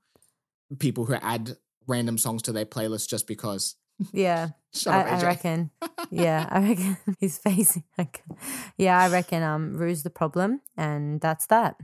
people 0.79 1.05
who 1.05 1.13
add 1.15 1.57
random 1.87 2.17
songs 2.17 2.41
to 2.43 2.51
their 2.51 2.65
playlist 2.65 3.09
just 3.09 3.27
because 3.27 3.75
Yeah, 4.13 4.49
shut 4.73 4.93
I, 4.93 4.99
up 5.01 5.23
I 5.23 5.25
reckon. 5.25 5.71
Yeah, 6.11 6.47
I 6.49 6.59
reckon 6.61 6.97
he's 7.19 7.37
facing. 7.37 7.83
Like, 7.97 8.23
yeah, 8.77 8.99
I 8.99 9.09
reckon. 9.09 9.43
Um, 9.43 9.75
Ruu's 9.77 10.03
the 10.03 10.09
problem, 10.09 10.61
and 10.77 11.21
that's 11.21 11.45
that. 11.47 11.75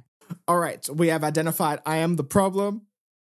all 0.47 0.57
right 0.57 0.89
we 0.89 1.09
have 1.09 1.23
identified 1.23 1.77
I 1.85 1.97
am 1.97 2.15
the 2.15 2.23
problem 2.23 2.81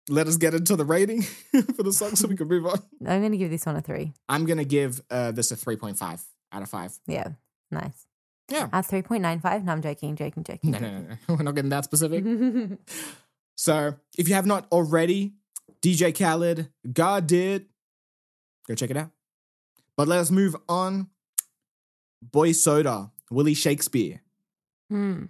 let 0.07 0.27
us 0.27 0.37
get 0.37 0.53
into 0.53 0.77
the 0.77 0.85
rating 0.85 1.23
for 1.75 1.83
the 1.83 1.91
song 1.91 2.15
so 2.15 2.27
we 2.29 2.37
can 2.37 2.47
move 2.47 2.65
on 2.65 2.79
I'm 3.05 3.21
gonna 3.21 3.35
give 3.35 3.49
this 3.49 3.65
one 3.65 3.75
a 3.75 3.81
three. 3.81 4.13
I'm 4.29 4.45
gonna 4.45 4.63
give 4.63 5.01
uh, 5.11 5.31
this 5.33 5.51
a 5.51 5.57
3.5 5.57 6.23
out 6.53 6.61
of 6.61 6.69
5 6.69 6.99
Yeah, 7.07 7.29
nice. 7.69 8.07
Yeah. 8.49 8.69
At 8.71 8.85
three 8.85 9.01
point 9.01 9.23
nine 9.23 9.39
five. 9.41 9.65
No, 9.65 9.71
I'm 9.73 9.81
joking, 9.81 10.15
joking, 10.15 10.43
joking. 10.43 10.71
no 10.71 10.79
no 10.79 10.89
no, 10.91 11.07
no. 11.09 11.35
we're 11.35 11.43
not 11.43 11.55
getting 11.55 11.71
that 11.71 11.83
specific. 11.83 12.23
So 13.55 13.95
if 14.17 14.27
you 14.29 14.35
have 14.35 14.45
not 14.45 14.67
already, 14.71 15.33
DJ 15.81 16.13
Khaled, 16.17 16.69
God 16.91 17.25
did, 17.25 17.65
go 18.67 18.75
check 18.75 18.91
it 18.91 18.97
out. 18.97 19.09
But 19.97 20.07
let 20.07 20.19
us 20.19 20.31
move 20.31 20.55
on. 20.67 21.07
Boy 22.21 22.51
Soda, 22.51 23.11
Willie 23.31 23.53
Shakespeare. 23.53 24.21
Hmm. 24.89 25.25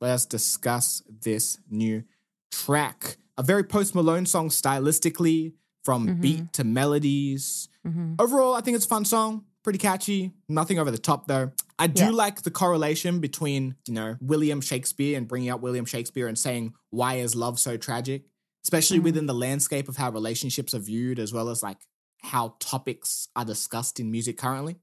Let 0.00 0.10
us 0.12 0.26
discuss 0.26 1.02
this 1.08 1.58
new 1.70 2.04
track. 2.50 3.16
A 3.38 3.42
very 3.42 3.64
Post 3.64 3.94
Malone 3.94 4.26
song 4.26 4.48
stylistically, 4.48 5.54
from 5.84 6.06
Mhm. 6.06 6.20
beat 6.20 6.52
to 6.52 6.62
melodies. 6.64 7.68
hmm 7.84 8.14
Overall, 8.20 8.54
I 8.54 8.60
think 8.60 8.76
it's 8.76 8.84
a 8.84 8.88
fun 8.88 9.04
song. 9.04 9.44
Pretty 9.64 9.80
catchy. 9.80 10.32
Nothing 10.48 10.78
over 10.78 10.92
the 10.92 10.98
top 10.98 11.26
though. 11.26 11.50
I 11.78 11.88
do 11.88 12.04
Yeah. 12.04 12.10
like 12.10 12.42
the 12.42 12.50
correlation 12.52 13.18
between, 13.18 13.74
you 13.88 13.94
know, 13.94 14.16
William 14.20 14.60
Shakespeare 14.60 15.16
and 15.18 15.26
bringing 15.26 15.48
up 15.50 15.60
William 15.60 15.84
Shakespeare 15.84 16.28
and 16.28 16.38
saying, 16.38 16.74
why 16.90 17.14
is 17.16 17.34
love 17.34 17.58
so 17.58 17.76
tragic? 17.76 18.28
Especially 18.62 19.00
Mhm. 19.00 19.04
within 19.04 19.26
the 19.26 19.34
landscape 19.34 19.88
of 19.88 19.96
how 19.96 20.10
relationships 20.12 20.72
are 20.74 20.78
viewed, 20.78 21.18
as 21.18 21.32
well 21.32 21.48
as 21.48 21.62
like 21.64 21.78
how 22.22 22.54
topics 22.60 23.28
are 23.36 23.44
discussed 23.44 23.98
in 24.00 24.10
music 24.10 24.38
currently. 24.38 24.76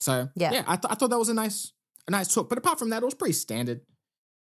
So, 0.00 0.28
yeah, 0.36 0.52
Yeah. 0.52 0.64
I, 0.66 0.76
th- 0.76 0.90
I 0.90 0.94
thought 0.94 1.10
that 1.10 1.18
was 1.18 1.28
a 1.28 1.34
nice, 1.34 1.72
a 2.06 2.10
nice 2.10 2.32
talk. 2.32 2.48
But 2.48 2.58
apart 2.58 2.78
from 2.78 2.90
that, 2.90 3.02
it 3.02 3.04
was 3.04 3.14
pretty 3.14 3.32
standard. 3.34 3.80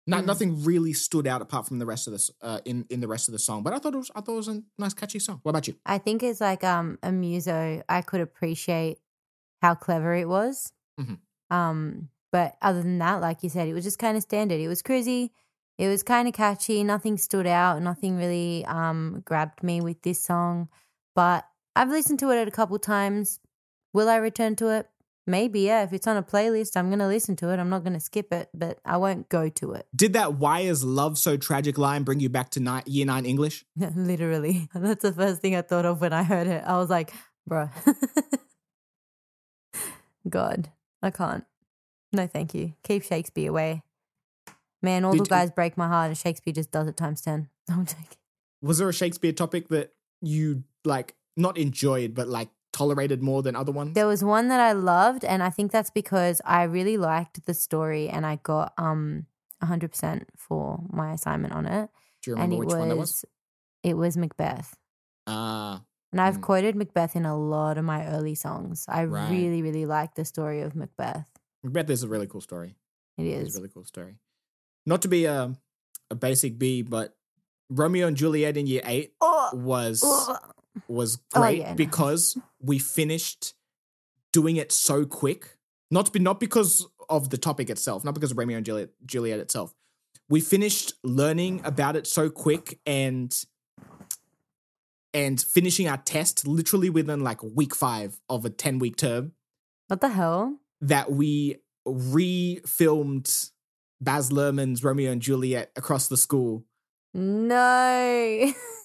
Not, 0.07 0.23
Mm. 0.25 0.27
Nothing 0.27 0.65
really 0.65 0.93
stood 0.95 1.27
out 1.27 1.43
apart 1.43 1.69
from 1.69 1.79
the 1.79 1.87
rest 1.87 2.07
of 2.09 2.13
this 2.13 2.31
uh, 2.43 2.59
in 2.65 2.87
in 2.89 3.01
the 3.01 3.07
rest 3.07 3.29
of 3.29 3.33
the 3.33 3.39
song. 3.39 3.63
But 3.63 3.75
I 3.75 3.79
thought 3.79 3.95
it 3.95 3.99
was 3.99 4.11
I 4.17 4.21
thought 4.23 4.33
it 4.33 4.37
was 4.37 4.49
a 4.49 4.63
nice 4.79 4.95
catchy 4.95 5.19
song. 5.19 5.41
What 5.43 5.51
about 5.51 5.69
you? 5.69 5.75
I 5.85 5.99
think 5.99 6.23
it's 6.23 6.41
like 6.41 6.65
um 6.65 6.99
a 7.03 7.13
muso. 7.13 7.83
I 7.89 8.01
could 8.03 8.21
appreciate 8.23 8.99
how 9.61 9.75
clever 9.75 10.15
it 10.15 10.27
was. 10.29 10.73
Mhm. 10.99 11.19
Um, 11.51 12.09
but 12.33 12.57
other 12.63 12.83
than 12.83 12.99
that, 12.99 13.21
like 13.21 13.43
you 13.43 13.51
said, 13.51 13.69
it 13.69 13.75
was 13.75 13.85
just 13.85 13.99
kind 13.99 14.17
of 14.17 14.23
standard. 14.23 14.59
It 14.59 14.69
was 14.69 14.83
cruisy. 14.83 15.31
It 15.79 15.89
was 15.89 16.03
kind 16.03 16.27
of 16.27 16.35
catchy. 16.35 16.83
Nothing 16.83 17.19
stood 17.19 17.47
out. 17.47 17.81
Nothing 17.83 18.17
really 18.17 18.65
um 18.65 19.23
grabbed 19.27 19.63
me 19.63 19.81
with 19.83 20.01
this 20.03 20.21
song. 20.21 20.71
But 21.15 21.45
I've 21.77 21.89
listened 21.91 22.19
to 22.21 22.31
it 22.31 22.47
a 22.47 22.51
couple 22.51 22.79
times. 22.79 23.41
Will 23.93 24.09
I 24.09 24.17
return 24.17 24.57
to 24.57 24.69
it? 24.69 24.89
Maybe, 25.27 25.61
yeah. 25.61 25.83
If 25.85 25.93
it's 25.93 26.07
on 26.07 26.17
a 26.17 26.23
playlist, 26.23 26.77
I'm 26.77 26.91
gonna 26.91 27.07
listen 27.07 27.37
to 27.37 27.51
it. 27.53 27.59
I'm 27.61 27.69
not 27.71 27.85
gonna 27.85 28.01
skip 28.01 28.33
it, 28.33 28.49
but 28.55 28.79
I 28.85 28.97
won't 28.97 29.29
go 29.29 29.49
to 29.49 29.73
it. 29.73 29.87
Did 29.95 30.15
that 30.15 30.35
"Why 30.35 30.61
is 30.61 30.83
love 30.83 31.19
so 31.19 31.37
tragic" 31.37 31.79
line 31.79 32.03
bring 32.03 32.19
you 32.21 32.29
back 32.29 32.51
to 32.51 32.61
ni- 32.61 32.83
year 32.87 33.07
nine 33.07 33.25
English? 33.27 33.65
Literally. 33.95 34.69
That's 34.75 35.03
the 35.03 35.13
first 35.13 35.41
thing 35.41 35.55
I 35.55 35.63
thought 35.63 35.85
of 35.85 36.01
when 36.01 36.13
I 36.13 36.23
heard 36.25 36.47
it. 36.49 36.65
I 36.67 36.77
was 36.79 36.91
like, 36.91 37.13
bruh. 37.49 37.71
God, 40.29 40.71
I 41.03 41.11
can't. 41.11 41.45
No, 42.13 42.27
thank 42.27 42.55
you. 42.55 42.75
Keep 42.83 43.05
Shakespeare 43.05 43.51
away. 43.51 43.83
Man, 44.83 45.05
all 45.05 45.13
Did 45.13 45.21
the 45.27 45.31
you- 45.31 45.37
uh 45.37 45.39
guys 45.41 45.51
break 45.51 45.77
my 45.77 45.87
heart, 45.89 46.09
and 46.09 46.19
Shakespeare 46.19 46.53
just 46.55 46.71
does 46.71 46.89
it 46.89 46.97
times 46.97 47.21
10. 47.23 47.49
I'm 47.71 47.87
joking. 47.87 48.05
Was 48.63 48.79
there 48.79 48.89
a 48.89 48.93
Shakespeare 48.93 49.33
topic 49.33 49.69
that 49.69 49.93
you 50.21 50.65
like 50.85 51.15
not 51.37 51.59
enjoyed 51.59 52.15
but 52.15 52.29
like 52.29 52.49
tolerated 52.73 53.23
more 53.23 53.43
than 53.43 53.57
other 53.57 53.73
ones? 53.73 53.95
There 53.95 54.07
was 54.07 54.23
one 54.23 54.49
that 54.49 54.61
I 54.61 54.73
loved, 54.73 55.25
and 55.25 55.43
I 55.43 55.51
think 55.51 55.73
that's 55.73 55.91
because 55.91 56.41
I 56.45 56.63
really 56.65 56.97
liked 56.97 57.45
the 57.47 57.55
story 57.55 58.09
and 58.09 58.25
I 58.27 58.37
got 58.43 58.73
um 58.79 59.27
100% 59.63 60.25
for 60.37 60.81
my 60.91 61.13
assignment 61.13 61.53
on 61.53 61.67
it. 61.67 61.91
Do 62.23 62.31
you 62.31 62.37
and 62.37 62.53
remember 62.53 62.55
it 62.55 62.59
which 62.59 62.67
was, 62.69 62.79
one 62.79 62.89
that 62.89 62.97
was? 62.97 63.25
it 63.83 63.95
was 63.95 64.17
Macbeth. 64.17 64.77
Ah, 65.27 65.83
And 66.13 66.21
I've 66.21 66.39
Mm. 66.39 66.43
quoted 66.43 66.75
Macbeth 66.77 67.15
in 67.15 67.25
a 67.27 67.37
lot 67.37 67.79
of 67.79 67.85
my 67.85 68.07
early 68.07 68.35
songs. 68.35 68.85
I 68.89 69.05
Right. 69.05 69.31
really, 69.31 69.63
really 69.63 69.87
like 69.87 70.15
the 70.15 70.25
story 70.25 70.61
of 70.61 70.75
Macbeth. 70.75 71.29
Macbeth 71.63 71.91
is 71.91 72.03
a 72.03 72.09
really 72.09 72.27
cool 72.27 72.41
story. 72.41 72.75
It 73.19 73.27
It's 73.27 73.55
a 73.55 73.59
really 73.59 73.69
cool 73.69 73.85
story. 73.85 74.19
Not 74.87 75.03
to 75.03 75.09
be 75.09 75.27
a 75.27 75.55
a 76.11 76.15
basic 76.17 76.59
B, 76.59 76.83
but 76.83 77.15
Romeo 77.69 78.09
and 78.09 78.17
Juliet 78.17 78.57
in 78.57 78.67
year 78.67 78.83
eight 78.85 79.15
Oh, 79.21 79.51
was 79.55 80.01
oh. 80.03 80.37
Was 80.89 81.19
Oh, 81.35 81.41
great 81.41 81.61
yeah, 81.61 81.71
no. 81.71 81.75
because 81.77 82.37
we 82.61 82.79
finished 82.79 83.55
doing 84.33 84.57
it 84.57 84.73
so 84.73 85.05
quick. 85.05 85.57
Not 85.91 86.13
be 86.13 86.19
not 86.21 86.39
because 86.41 86.87
of 87.09 87.31
the 87.31 87.39
topic 87.39 87.69
itself, 87.71 88.05
not 88.05 88.15
because 88.15 88.31
of 88.31 88.39
Romeo 88.39 88.57
and 88.57 88.67
Juliet, 88.67 88.91
Juliet 89.05 89.41
itself. 89.41 89.75
We 90.29 90.41
finished 90.41 90.93
learning 91.03 91.61
about 91.65 91.97
it 91.97 92.07
so 92.07 92.31
quick 92.31 92.79
and 92.87 93.35
and 95.13 95.41
finishing 95.41 95.89
our 95.89 95.97
test 95.97 96.47
literally 96.47 96.89
within 96.91 97.21
like 97.21 97.43
week 97.43 97.75
five 97.75 98.21
of 98.29 98.45
a 98.45 98.51
10 98.51 98.79
week 98.79 98.95
term 98.97 99.33
What 99.89 100.01
the 100.01 100.09
hell? 100.11 100.57
that 100.81 101.11
we 101.11 101.57
re-filmed 101.85 103.51
Baz 104.01 104.31
Luhrmann's 104.31 104.85
Romeo 104.85 105.11
and 105.11 105.21
Juliet 105.21 105.73
across 105.75 106.07
the 106.07 106.17
school 106.17 106.65
No. 107.13 108.53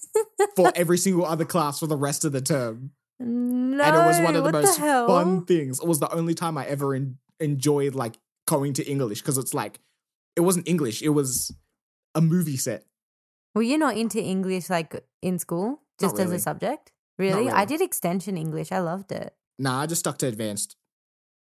for 0.56 0.72
every 0.74 0.98
single 0.98 1.24
other 1.24 1.44
class 1.44 1.80
for 1.80 1.86
the 1.86 1.96
rest 1.96 2.24
of 2.24 2.32
the 2.32 2.40
term. 2.40 2.92
no. 3.18 3.82
and 3.82 3.96
it 3.96 4.06
was 4.06 4.20
one 4.20 4.36
of 4.36 4.44
the 4.44 4.52
most 4.52 4.78
hell? 4.78 5.06
fun 5.06 5.44
things. 5.44 5.80
It 5.80 5.86
was 5.86 6.00
the 6.00 6.12
only 6.12 6.34
time 6.34 6.58
I 6.58 6.66
ever 6.66 6.94
en- 6.94 7.18
enjoyed 7.40 7.94
like 7.94 8.18
going 8.46 8.72
to 8.74 8.84
English 8.88 9.22
because 9.22 9.38
it's 9.38 9.54
like 9.54 9.80
it 10.34 10.40
wasn't 10.40 10.68
English; 10.68 11.02
it 11.02 11.10
was 11.10 11.54
a 12.14 12.20
movie 12.20 12.56
set. 12.56 12.84
Were 13.54 13.62
you 13.62 13.78
not 13.78 13.96
into 13.96 14.22
English 14.22 14.68
like 14.68 15.02
in 15.22 15.38
school, 15.38 15.80
just 15.98 16.18
as 16.18 16.30
a 16.30 16.38
subject? 16.38 16.92
Really? 17.18 17.50
I 17.50 17.64
did 17.64 17.80
extension 17.80 18.36
English. 18.36 18.70
I 18.70 18.80
loved 18.80 19.12
it. 19.12 19.34
Nah, 19.58 19.80
I 19.82 19.86
just 19.86 20.00
stuck 20.00 20.18
to 20.18 20.26
advanced. 20.26 20.76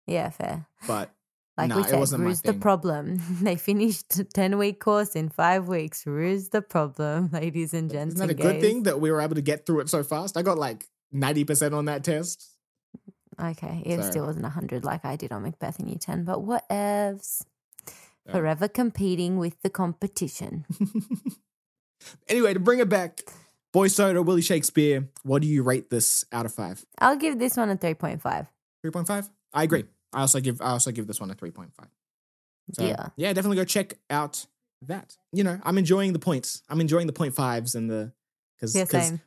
Yeah, 0.07 0.31
fair. 0.31 0.67
But 0.87 1.11
Like 1.59 1.68
Nah, 1.71 1.77
we 1.79 1.83
said, 1.83 2.21
Ruu's 2.21 2.42
the 2.42 2.55
problem. 2.55 3.21
they 3.42 3.57
finished 3.57 4.16
a 4.18 4.25
10 4.25 4.57
week 4.59 4.79
course 4.79 5.16
in 5.16 5.29
five 5.29 5.66
weeks. 5.66 6.07
Ruu's 6.07 6.51
the 6.51 6.62
problem, 6.62 7.31
ladies 7.33 7.75
and 7.75 7.90
gents. 7.90 8.14
isn't 8.14 8.27
that 8.29 8.33
a 8.33 8.40
good 8.40 8.61
thing 8.61 8.85
that 8.85 9.01
we 9.01 9.11
were 9.11 9.21
able 9.21 9.35
to 9.35 9.42
get 9.42 9.66
through 9.66 9.81
it 9.81 9.88
so 9.88 10.05
fast? 10.05 10.37
I 10.37 10.42
got 10.42 10.57
like 10.57 10.87
90% 11.12 11.75
on 11.75 11.87
that 11.87 12.05
test. 12.05 12.49
Okay, 13.42 13.83
it 13.85 14.03
So- 14.03 14.11
still 14.11 14.27
wasn't 14.27 14.44
100 14.44 14.85
like 14.85 15.05
I 15.05 15.16
did 15.16 15.33
on 15.33 15.42
Macbeth 15.42 15.81
in 15.81 15.88
year 15.88 15.99
10, 16.01 16.25
but 16.25 16.38
whatevs. 16.47 17.42
Yeah. 18.27 18.33
Forever 18.33 18.68
competing 18.68 19.38
with 19.38 19.61
the 19.62 19.71
competition. 19.71 20.64
Anyway, 22.29 22.55
to 22.55 22.61
bring 22.61 22.79
it 22.79 22.88
back, 22.88 23.21
Boy 23.73 23.88
Soda, 23.88 24.23
Willie 24.23 24.40
Shakespeare, 24.40 25.09
what 25.25 25.42
do 25.42 25.49
you 25.49 25.62
rate 25.62 25.90
this 25.90 26.25
out 26.33 26.47
of 26.47 26.55
five? 26.55 26.85
I'll 26.99 27.16
give 27.16 27.38
this 27.38 27.57
one 27.57 27.71
a 27.71 27.77
3.5. 27.77 28.23
3.5? 28.87 29.29
I 29.53 29.62
agree. 29.64 29.85
I 30.12 30.21
also 30.21 30.40
give 30.40 30.61
I 30.61 30.71
also 30.71 30.90
give 30.90 31.07
this 31.07 31.21
one 31.21 31.31
a 31.31 31.35
3.5. 31.35 31.71
So, 32.75 32.85
Yeah. 32.85 33.09
Yeah, 33.16 33.33
definitely 33.33 33.57
go 33.57 33.64
check 33.64 33.94
out 34.11 34.47
that. 34.83 35.16
You 35.33 35.44
know, 35.44 35.59
I'm 35.62 35.79
enjoying 35.79 36.12
the 36.12 36.18
points. 36.18 36.62
I'm 36.68 36.81
enjoying 36.81 37.07
the 37.07 37.12
point 37.12 37.35
fives 37.35 37.75
and 37.75 37.90
the 37.90 38.12
because 38.57 38.75
Yeah, 38.75 38.85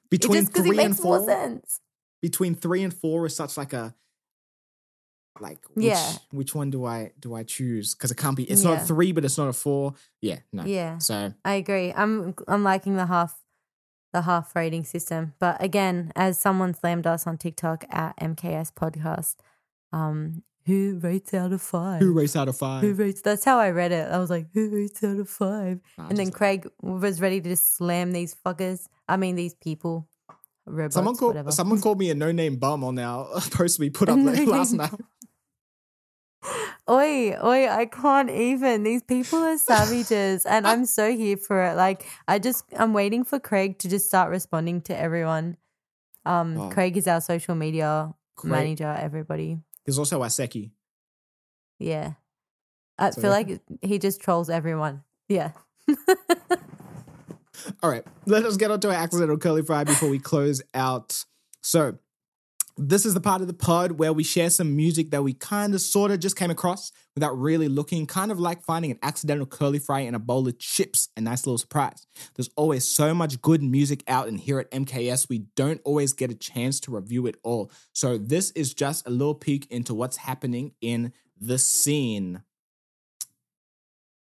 between 0.10 0.42
just 0.46 0.54
three 0.54 0.80
and 0.84 0.98
four, 0.98 1.62
between 2.22 2.56
three 2.56 2.84
and 2.84 2.94
four 2.94 3.26
is 3.26 3.36
such 3.36 3.58
like 3.58 3.74
a 3.74 3.96
like 5.40 5.60
which, 5.74 5.86
Yeah. 5.86 6.14
which 6.32 6.54
one 6.54 6.70
do 6.70 6.86
I 6.86 7.14
do 7.20 7.34
I 7.34 7.44
choose? 7.44 7.96
Because 7.96 8.12
it 8.12 8.18
can't 8.18 8.36
be. 8.36 8.44
It's 8.44 8.64
Yeah. 8.64 8.72
not 8.76 8.82
a 8.84 8.86
three, 8.86 9.12
but 9.12 9.24
it's 9.26 9.38
not 9.38 9.48
a 9.48 9.54
four. 9.54 9.94
Yeah, 10.22 10.40
no. 10.52 10.66
Yeah. 10.66 10.98
So 10.98 11.34
I 11.46 11.54
agree. 11.54 11.94
I'm 11.94 12.36
I'm 12.48 12.64
liking 12.64 12.96
the 12.98 13.06
half 13.06 13.42
the 14.14 14.24
half 14.24 14.54
rating 14.56 14.84
system. 14.84 15.34
But 15.40 15.64
again, 15.64 16.12
as 16.16 16.38
someone 16.40 16.74
slammed 16.74 17.08
us 17.08 17.26
on 17.26 17.38
TikTok 17.38 17.86
at 17.90 18.18
MKS 18.18 18.72
podcast, 18.74 19.38
um, 19.94 20.44
who 20.66 21.00
rates 21.02 21.34
out 21.34 21.52
of 21.54 21.62
five? 21.62 22.00
who 22.02 22.14
rates 22.14 22.36
out 22.36 22.48
of 22.48 22.58
five? 22.58 22.82
Who 22.82 22.94
rates? 22.94 23.22
That's 23.22 23.44
how 23.44 23.58
I 23.60 23.72
read 23.72 23.92
it. 23.92 24.12
I 24.12 24.18
was 24.20 24.30
like, 24.30 24.48
who 24.54 24.70
rates 24.70 25.04
out 25.04 25.18
of 25.20 25.30
five? 25.30 25.80
Nah, 25.98 26.08
and 26.10 26.18
then 26.18 26.32
Craig 26.32 26.68
was 26.82 27.20
ready 27.22 27.42
to 27.42 27.50
just 27.50 27.76
slam 27.76 28.12
these 28.12 28.36
fuckers. 28.46 28.88
I 29.08 29.18
mean, 29.18 29.36
these 29.36 29.54
people, 29.56 30.08
robots, 30.66 30.96
Someone 30.96 31.16
called 31.16 31.30
whatever. 31.36 31.52
someone 31.52 31.82
called 31.82 32.00
me 32.00 32.10
a 32.12 32.16
no 32.16 32.32
name 32.32 32.58
bum 32.58 32.84
on 32.84 33.00
our 33.00 33.28
post 33.52 33.80
we 33.80 33.90
put 33.90 34.10
up 34.10 34.18
last 34.48 34.74
night. 34.74 34.92
Oi, 36.90 37.36
oi, 37.44 37.70
I 37.70 37.86
can't 37.86 38.30
even. 38.32 38.84
These 38.84 39.04
people 39.04 39.40
are 39.40 39.58
savages 39.58 40.46
and 40.46 40.66
I'm 40.66 40.86
so 40.86 41.12
here 41.16 41.38
for 41.38 41.64
it. 41.64 41.76
Like 41.76 42.06
I 42.28 42.40
just 42.40 42.66
I'm 42.78 42.94
waiting 42.94 43.24
for 43.24 43.40
Craig 43.40 43.78
to 43.80 43.90
just 43.90 44.08
start 44.08 44.30
responding 44.32 44.82
to 44.84 44.98
everyone. 44.98 45.58
Um 46.26 46.58
Oh. 46.58 46.70
Craig 46.70 46.98
is 46.98 47.08
our 47.08 47.22
social 47.22 47.54
media 47.56 48.14
Craig. 48.36 48.52
manager, 48.52 48.92
everybody. 49.00 49.60
There's 49.86 50.00
also 50.00 50.22
Aseki. 50.22 50.72
Yeah. 51.80 52.14
I 52.98 53.10
So 53.12 53.22
feel 53.22 53.32
like 53.32 53.62
he 53.82 53.98
just 53.98 54.22
trolls 54.22 54.50
everyone. 54.50 55.04
Yeah. 55.28 55.52
All 57.84 57.90
right, 57.90 58.04
let 58.26 58.44
us 58.46 58.58
get 58.58 58.72
on 58.72 58.80
to 58.82 58.90
our 58.90 58.96
accidental 58.96 59.38
curly 59.38 59.64
fry 59.64 59.84
before 59.84 60.10
we 60.10 60.20
close 60.20 60.62
out. 60.74 61.26
So, 61.62 61.98
this 62.78 63.06
is 63.06 63.14
the 63.14 63.20
part 63.22 63.42
of 63.42 63.48
the 63.48 63.54
pod 63.54 63.94
where 63.94 64.14
we 64.14 64.24
share 64.24 64.50
some 64.50 64.76
music 64.76 65.12
that 65.12 65.24
we 65.24 65.34
kind 65.34 65.74
of 65.74 65.82
sort 65.82 66.12
of 66.12 66.20
just 66.20 66.36
came 66.36 66.50
across 66.52 66.92
without 67.16 67.38
really 67.38 67.68
looking, 67.68 68.06
kind 68.08 68.32
of 68.32 68.40
like 68.40 68.62
finding 68.64 68.92
an 68.92 69.00
accidental 69.04 69.46
curly 69.46 69.80
fry 69.80 70.00
in 70.00 70.16
a 70.16 70.20
bowl 70.20 70.48
of 70.48 70.58
chips, 70.60 71.10
a 71.18 71.22
nice 71.22 71.46
little 71.46 71.58
surprise. 71.58 72.06
There's 72.36 72.50
always 72.56 72.86
so 72.88 73.14
much 73.14 73.42
good 73.42 73.62
music 73.62 74.04
out, 74.08 74.28
and 74.28 74.40
here 74.40 74.60
at 74.60 74.72
MKS, 74.72 75.28
we 75.30 75.40
don't 75.56 75.82
always 75.84 76.14
get 76.14 76.32
a 76.32 76.36
chance 76.36 76.80
to 76.82 76.92
review 76.92 77.28
it 77.28 77.36
all. 77.44 77.72
So, 77.94 78.18
this 78.18 78.52
is 78.52 78.74
just 78.74 79.06
a 79.08 79.12
little 79.12 79.36
peek 79.36 79.68
into 79.70 79.94
what's 79.94 80.18
happening 80.18 80.74
in 80.82 81.14
the 81.40 81.58
scene. 81.58 82.44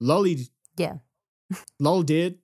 Lolli, 0.00 0.48
Yeah. 0.76 0.98
lol, 1.80 2.02
did. 2.02 2.38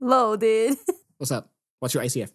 Lol, 0.00 0.36
dude. 0.36 0.76
What's 1.18 1.30
up? 1.30 1.50
What's 1.80 1.94
your 1.94 2.02
ACF? 2.02 2.30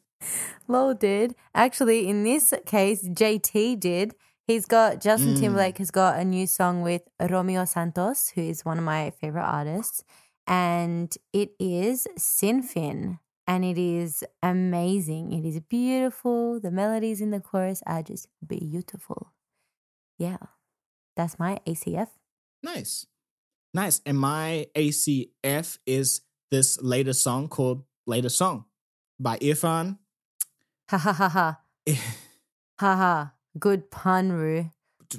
Lol 0.68 0.94
did. 0.94 1.36
Actually, 1.54 2.08
in 2.08 2.24
this 2.24 2.54
case, 2.66 3.08
JT 3.08 3.80
did. 3.80 4.16
He's 4.48 4.66
got 4.66 5.00
Justin 5.02 5.36
Mm. 5.36 5.40
Timberlake 5.40 5.78
has 5.78 5.92
got 5.92 6.20
a 6.20 6.26
new 6.26 6.48
song 6.48 6.82
with 6.82 7.04
Romeo 7.20 7.66
Santos, 7.66 8.30
who 8.30 8.42
is 8.42 8.66
one 8.66 8.78
of 8.78 8.84
my 8.84 9.12
favorite 9.12 9.46
artists, 9.46 10.04
and 10.48 11.16
it 11.32 11.52
is 11.60 12.08
Sin 12.18 12.62
Fin, 12.64 13.20
and 13.48 13.64
it 13.64 13.78
is 13.78 14.24
amazing. 14.44 15.32
It 15.32 15.46
is 15.48 15.60
beautiful. 15.62 16.60
The 16.60 16.72
melodies 16.72 17.22
in 17.22 17.32
the 17.32 17.40
chorus 17.40 17.82
are 17.86 18.02
just 18.04 18.28
beautiful. 18.46 19.32
Yeah, 20.18 20.38
that's 21.16 21.40
my 21.40 21.60
ACF. 21.66 22.10
Nice. 22.64 23.06
Nice. 23.74 24.02
And 24.06 24.20
my 24.20 24.68
ACF 24.76 25.78
is 25.86 26.22
this 26.50 26.82
latest 26.82 27.24
song 27.24 27.48
called 27.48 27.84
Latest 28.06 28.38
Song 28.38 28.66
by 29.20 29.38
Irfan. 29.38 29.98
Ha 30.92 30.98
ha 30.98 31.14
ha 31.14 31.30
ha 31.30 31.60
ha 32.80 32.96
ha. 32.96 33.34
Good 33.58 33.90
pun, 33.92 34.32
Ruu. 34.32 34.72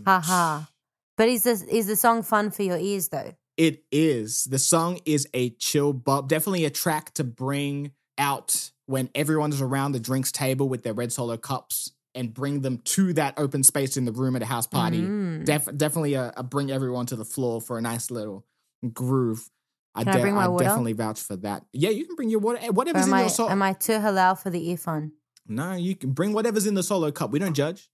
Ha 0.07 0.21
ha. 0.21 0.69
But 1.17 1.29
is 1.29 1.45
this 1.45 1.63
is 1.63 1.87
the 1.87 1.97
song 1.97 2.23
fun 2.23 2.51
for 2.51 2.63
your 2.63 2.79
ears 2.79 3.09
though? 3.09 3.33
It 3.57 3.85
is. 3.91 4.45
The 4.45 4.59
song 4.59 5.01
is 5.07 5.27
a 5.35 5.51
chill 5.51 5.93
bop. 5.93 6.29
Definitely 6.29 6.65
a 6.67 6.71
track 6.71 7.13
to 7.15 7.25
bring 7.25 7.93
out 8.19 8.71
when 8.87 9.09
everyone's 9.15 9.61
around 9.63 9.93
the 9.93 10.01
drinks 10.01 10.31
table 10.33 10.69
with 10.69 10.83
their 10.83 10.93
red 10.95 11.13
solo 11.13 11.37
cups 11.37 11.93
and 12.15 12.35
bring 12.35 12.61
them 12.61 12.79
to 12.85 13.13
that 13.15 13.35
open 13.39 13.63
space 13.63 13.97
in 13.97 14.05
the 14.05 14.13
room 14.13 14.37
at 14.37 14.43
a 14.43 14.47
house 14.47 14.67
party. 14.67 15.01
Mm. 15.01 15.45
Def- 15.47 15.75
definitely 15.77 16.15
a, 16.15 16.33
a 16.37 16.43
bring 16.43 16.71
everyone 16.71 17.07
to 17.07 17.17
the 17.17 17.25
floor 17.25 17.61
for 17.61 17.79
a 17.79 17.83
nice 17.83 18.11
little 18.11 18.45
groove. 18.93 19.49
I, 19.95 20.05
Can 20.05 20.09
I 20.37 20.45
I 20.45 20.57
definitely 20.59 20.95
vouch 20.95 21.21
for 21.21 21.37
that. 21.37 21.65
Yeah, 21.73 21.91
you 21.91 22.07
can 22.07 22.17
bring 22.17 22.31
your 22.31 22.41
water. 22.41 22.59
eh, 22.63 22.69
Whatever's 22.69 23.07
in 23.07 23.13
I 23.13 23.21
your 23.23 23.29
song. 23.31 23.51
am 23.51 23.63
I 23.63 23.75
too 23.75 23.93
halal 23.99 24.39
for 24.39 24.49
the 24.51 24.71
earphone? 24.71 25.13
No, 25.47 25.73
you 25.73 25.97
can 25.97 26.13
bring 26.13 26.33
whatever's 26.33 26.67
in 26.67 26.75
the 26.75 26.83
solo 26.83 27.11
cup. 27.11 27.31
We 27.31 27.39
don't 27.39 27.55
judge. 27.55 27.91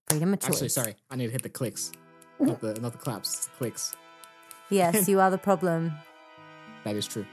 Freedom 0.10 0.34
of 0.34 0.39
choice. 0.41 0.50
Actually, 0.50 0.69
sorry, 0.69 0.95
I 1.10 1.15
need 1.15 1.28
to 1.28 1.32
hit 1.32 1.43
the 1.43 1.50
clicks, 1.50 1.91
not 2.39 2.60
the 2.60 2.74
not 2.82 2.91
the 2.91 2.98
claps, 2.98 3.50
clicks. 3.58 3.95
Yes, 4.69 5.08
you 5.08 5.19
are 5.19 5.32
the 5.32 5.38
problem. 5.38 5.93
That 6.84 6.95
is 6.95 7.08
true. 7.08 7.26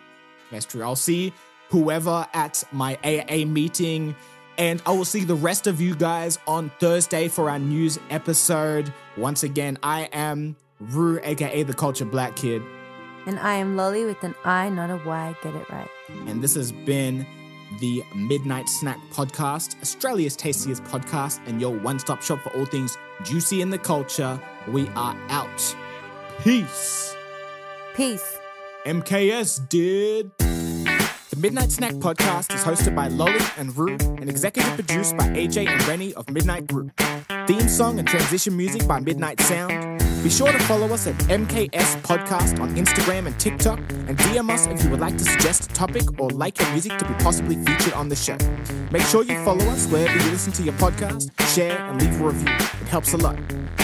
That's 0.50 0.66
true. 0.66 0.82
I'll 0.82 0.96
see 0.96 1.32
whoever 1.72 2.26
at 2.34 2.62
my 2.70 2.96
AA 3.02 3.44
meeting, 3.46 4.14
and 4.58 4.80
I 4.86 4.92
will 4.92 5.06
see 5.06 5.24
the 5.24 5.34
rest 5.34 5.66
of 5.66 5.80
you 5.80 5.94
guys 5.94 6.38
on 6.46 6.70
Thursday 6.78 7.26
for 7.28 7.48
our 7.48 7.58
news 7.58 7.98
episode. 8.10 8.92
Once 9.16 9.42
again, 9.42 9.78
I 9.82 10.02
am 10.12 10.54
Ruu, 10.82 11.18
aka 11.24 11.62
the 11.62 11.72
Culture 11.74 12.04
Black 12.04 12.36
Kid, 12.36 12.62
And 13.26 13.38
I 13.38 13.54
am 13.54 13.74
Lolli 13.76 14.04
with 14.04 14.22
an 14.22 14.34
I, 14.44 14.68
not 14.68 14.90
a 14.90 14.98
Y. 15.04 15.34
Get 15.42 15.54
it 15.54 15.68
right. 15.70 15.88
and 16.26 16.42
this 16.42 16.54
has 16.54 16.72
been 16.72 17.26
the 17.80 18.02
Midnight 18.14 18.68
Snack 18.68 18.98
Podcast, 19.10 19.80
Australia's 19.80 20.36
tastiest 20.36 20.84
podcast, 20.84 21.40
and 21.46 21.58
your 21.58 21.74
one 21.78 21.98
stop 21.98 22.20
shop 22.20 22.40
for 22.40 22.50
all 22.54 22.66
things 22.66 22.98
juicy 23.24 23.62
in 23.62 23.70
the 23.70 23.78
culture. 23.78 24.38
We 24.68 24.88
are 24.90 25.16
out. 25.30 25.76
Peace. 26.42 27.16
Peace. 27.94 28.38
MKS 28.84 29.66
did. 29.70 30.51
The 31.32 31.40
Midnight 31.40 31.72
Snack 31.72 31.94
Podcast 31.94 32.54
is 32.54 32.62
hosted 32.62 32.94
by 32.94 33.08
Lolli 33.08 33.40
and 33.56 33.70
Ruu 33.70 33.98
and 34.20 34.28
executive 34.28 34.74
produced 34.74 35.16
by 35.16 35.28
AJ 35.28 35.66
and 35.66 35.82
Rennie 35.88 36.12
of 36.12 36.28
Midnight 36.28 36.66
Group. 36.66 36.92
Theme 37.46 37.68
song 37.68 37.98
and 37.98 38.06
transition 38.06 38.54
music 38.54 38.86
by 38.86 39.00
Midnight 39.00 39.40
Sound. 39.40 39.98
Be 40.22 40.28
sure 40.28 40.52
to 40.52 40.58
follow 40.58 40.88
us 40.88 41.06
at 41.06 41.14
MKS 41.30 42.02
Podcast 42.02 42.60
on 42.60 42.76
Instagram 42.76 43.24
and 43.24 43.40
TikTok 43.40 43.78
and 43.78 44.18
DM 44.18 44.50
us 44.50 44.66
if 44.66 44.84
you 44.84 44.90
would 44.90 45.00
like 45.00 45.16
to 45.16 45.24
suggest 45.24 45.70
a 45.70 45.74
topic 45.74 46.20
or 46.20 46.28
like 46.28 46.60
your 46.60 46.70
music 46.72 46.98
to 46.98 47.08
be 47.08 47.14
possibly 47.14 47.56
featured 47.64 47.94
on 47.94 48.10
the 48.10 48.16
show. 48.16 48.36
Make 48.90 49.04
sure 49.04 49.24
you 49.24 49.42
follow 49.42 49.64
us 49.70 49.86
wherever 49.86 50.12
you 50.12 50.30
listen 50.32 50.52
to 50.52 50.62
your 50.62 50.74
podcast, 50.74 51.30
share, 51.54 51.78
and 51.78 51.98
leave 51.98 52.20
a 52.20 52.24
review. 52.24 52.52
It 52.52 52.88
helps 52.88 53.14
a 53.14 53.16
lot. 53.16 53.38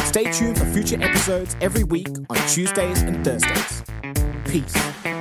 Stay 0.05 0.31
tuned 0.33 0.59
for 0.59 0.67
future 0.67 1.03
episodes 1.03 1.57
every 1.63 1.85
week 1.85 2.09
on 2.29 2.37
Tuesdays 2.47 3.01
and 3.01 3.25
Thursdays. 3.25 3.83
Peace. 4.45 5.18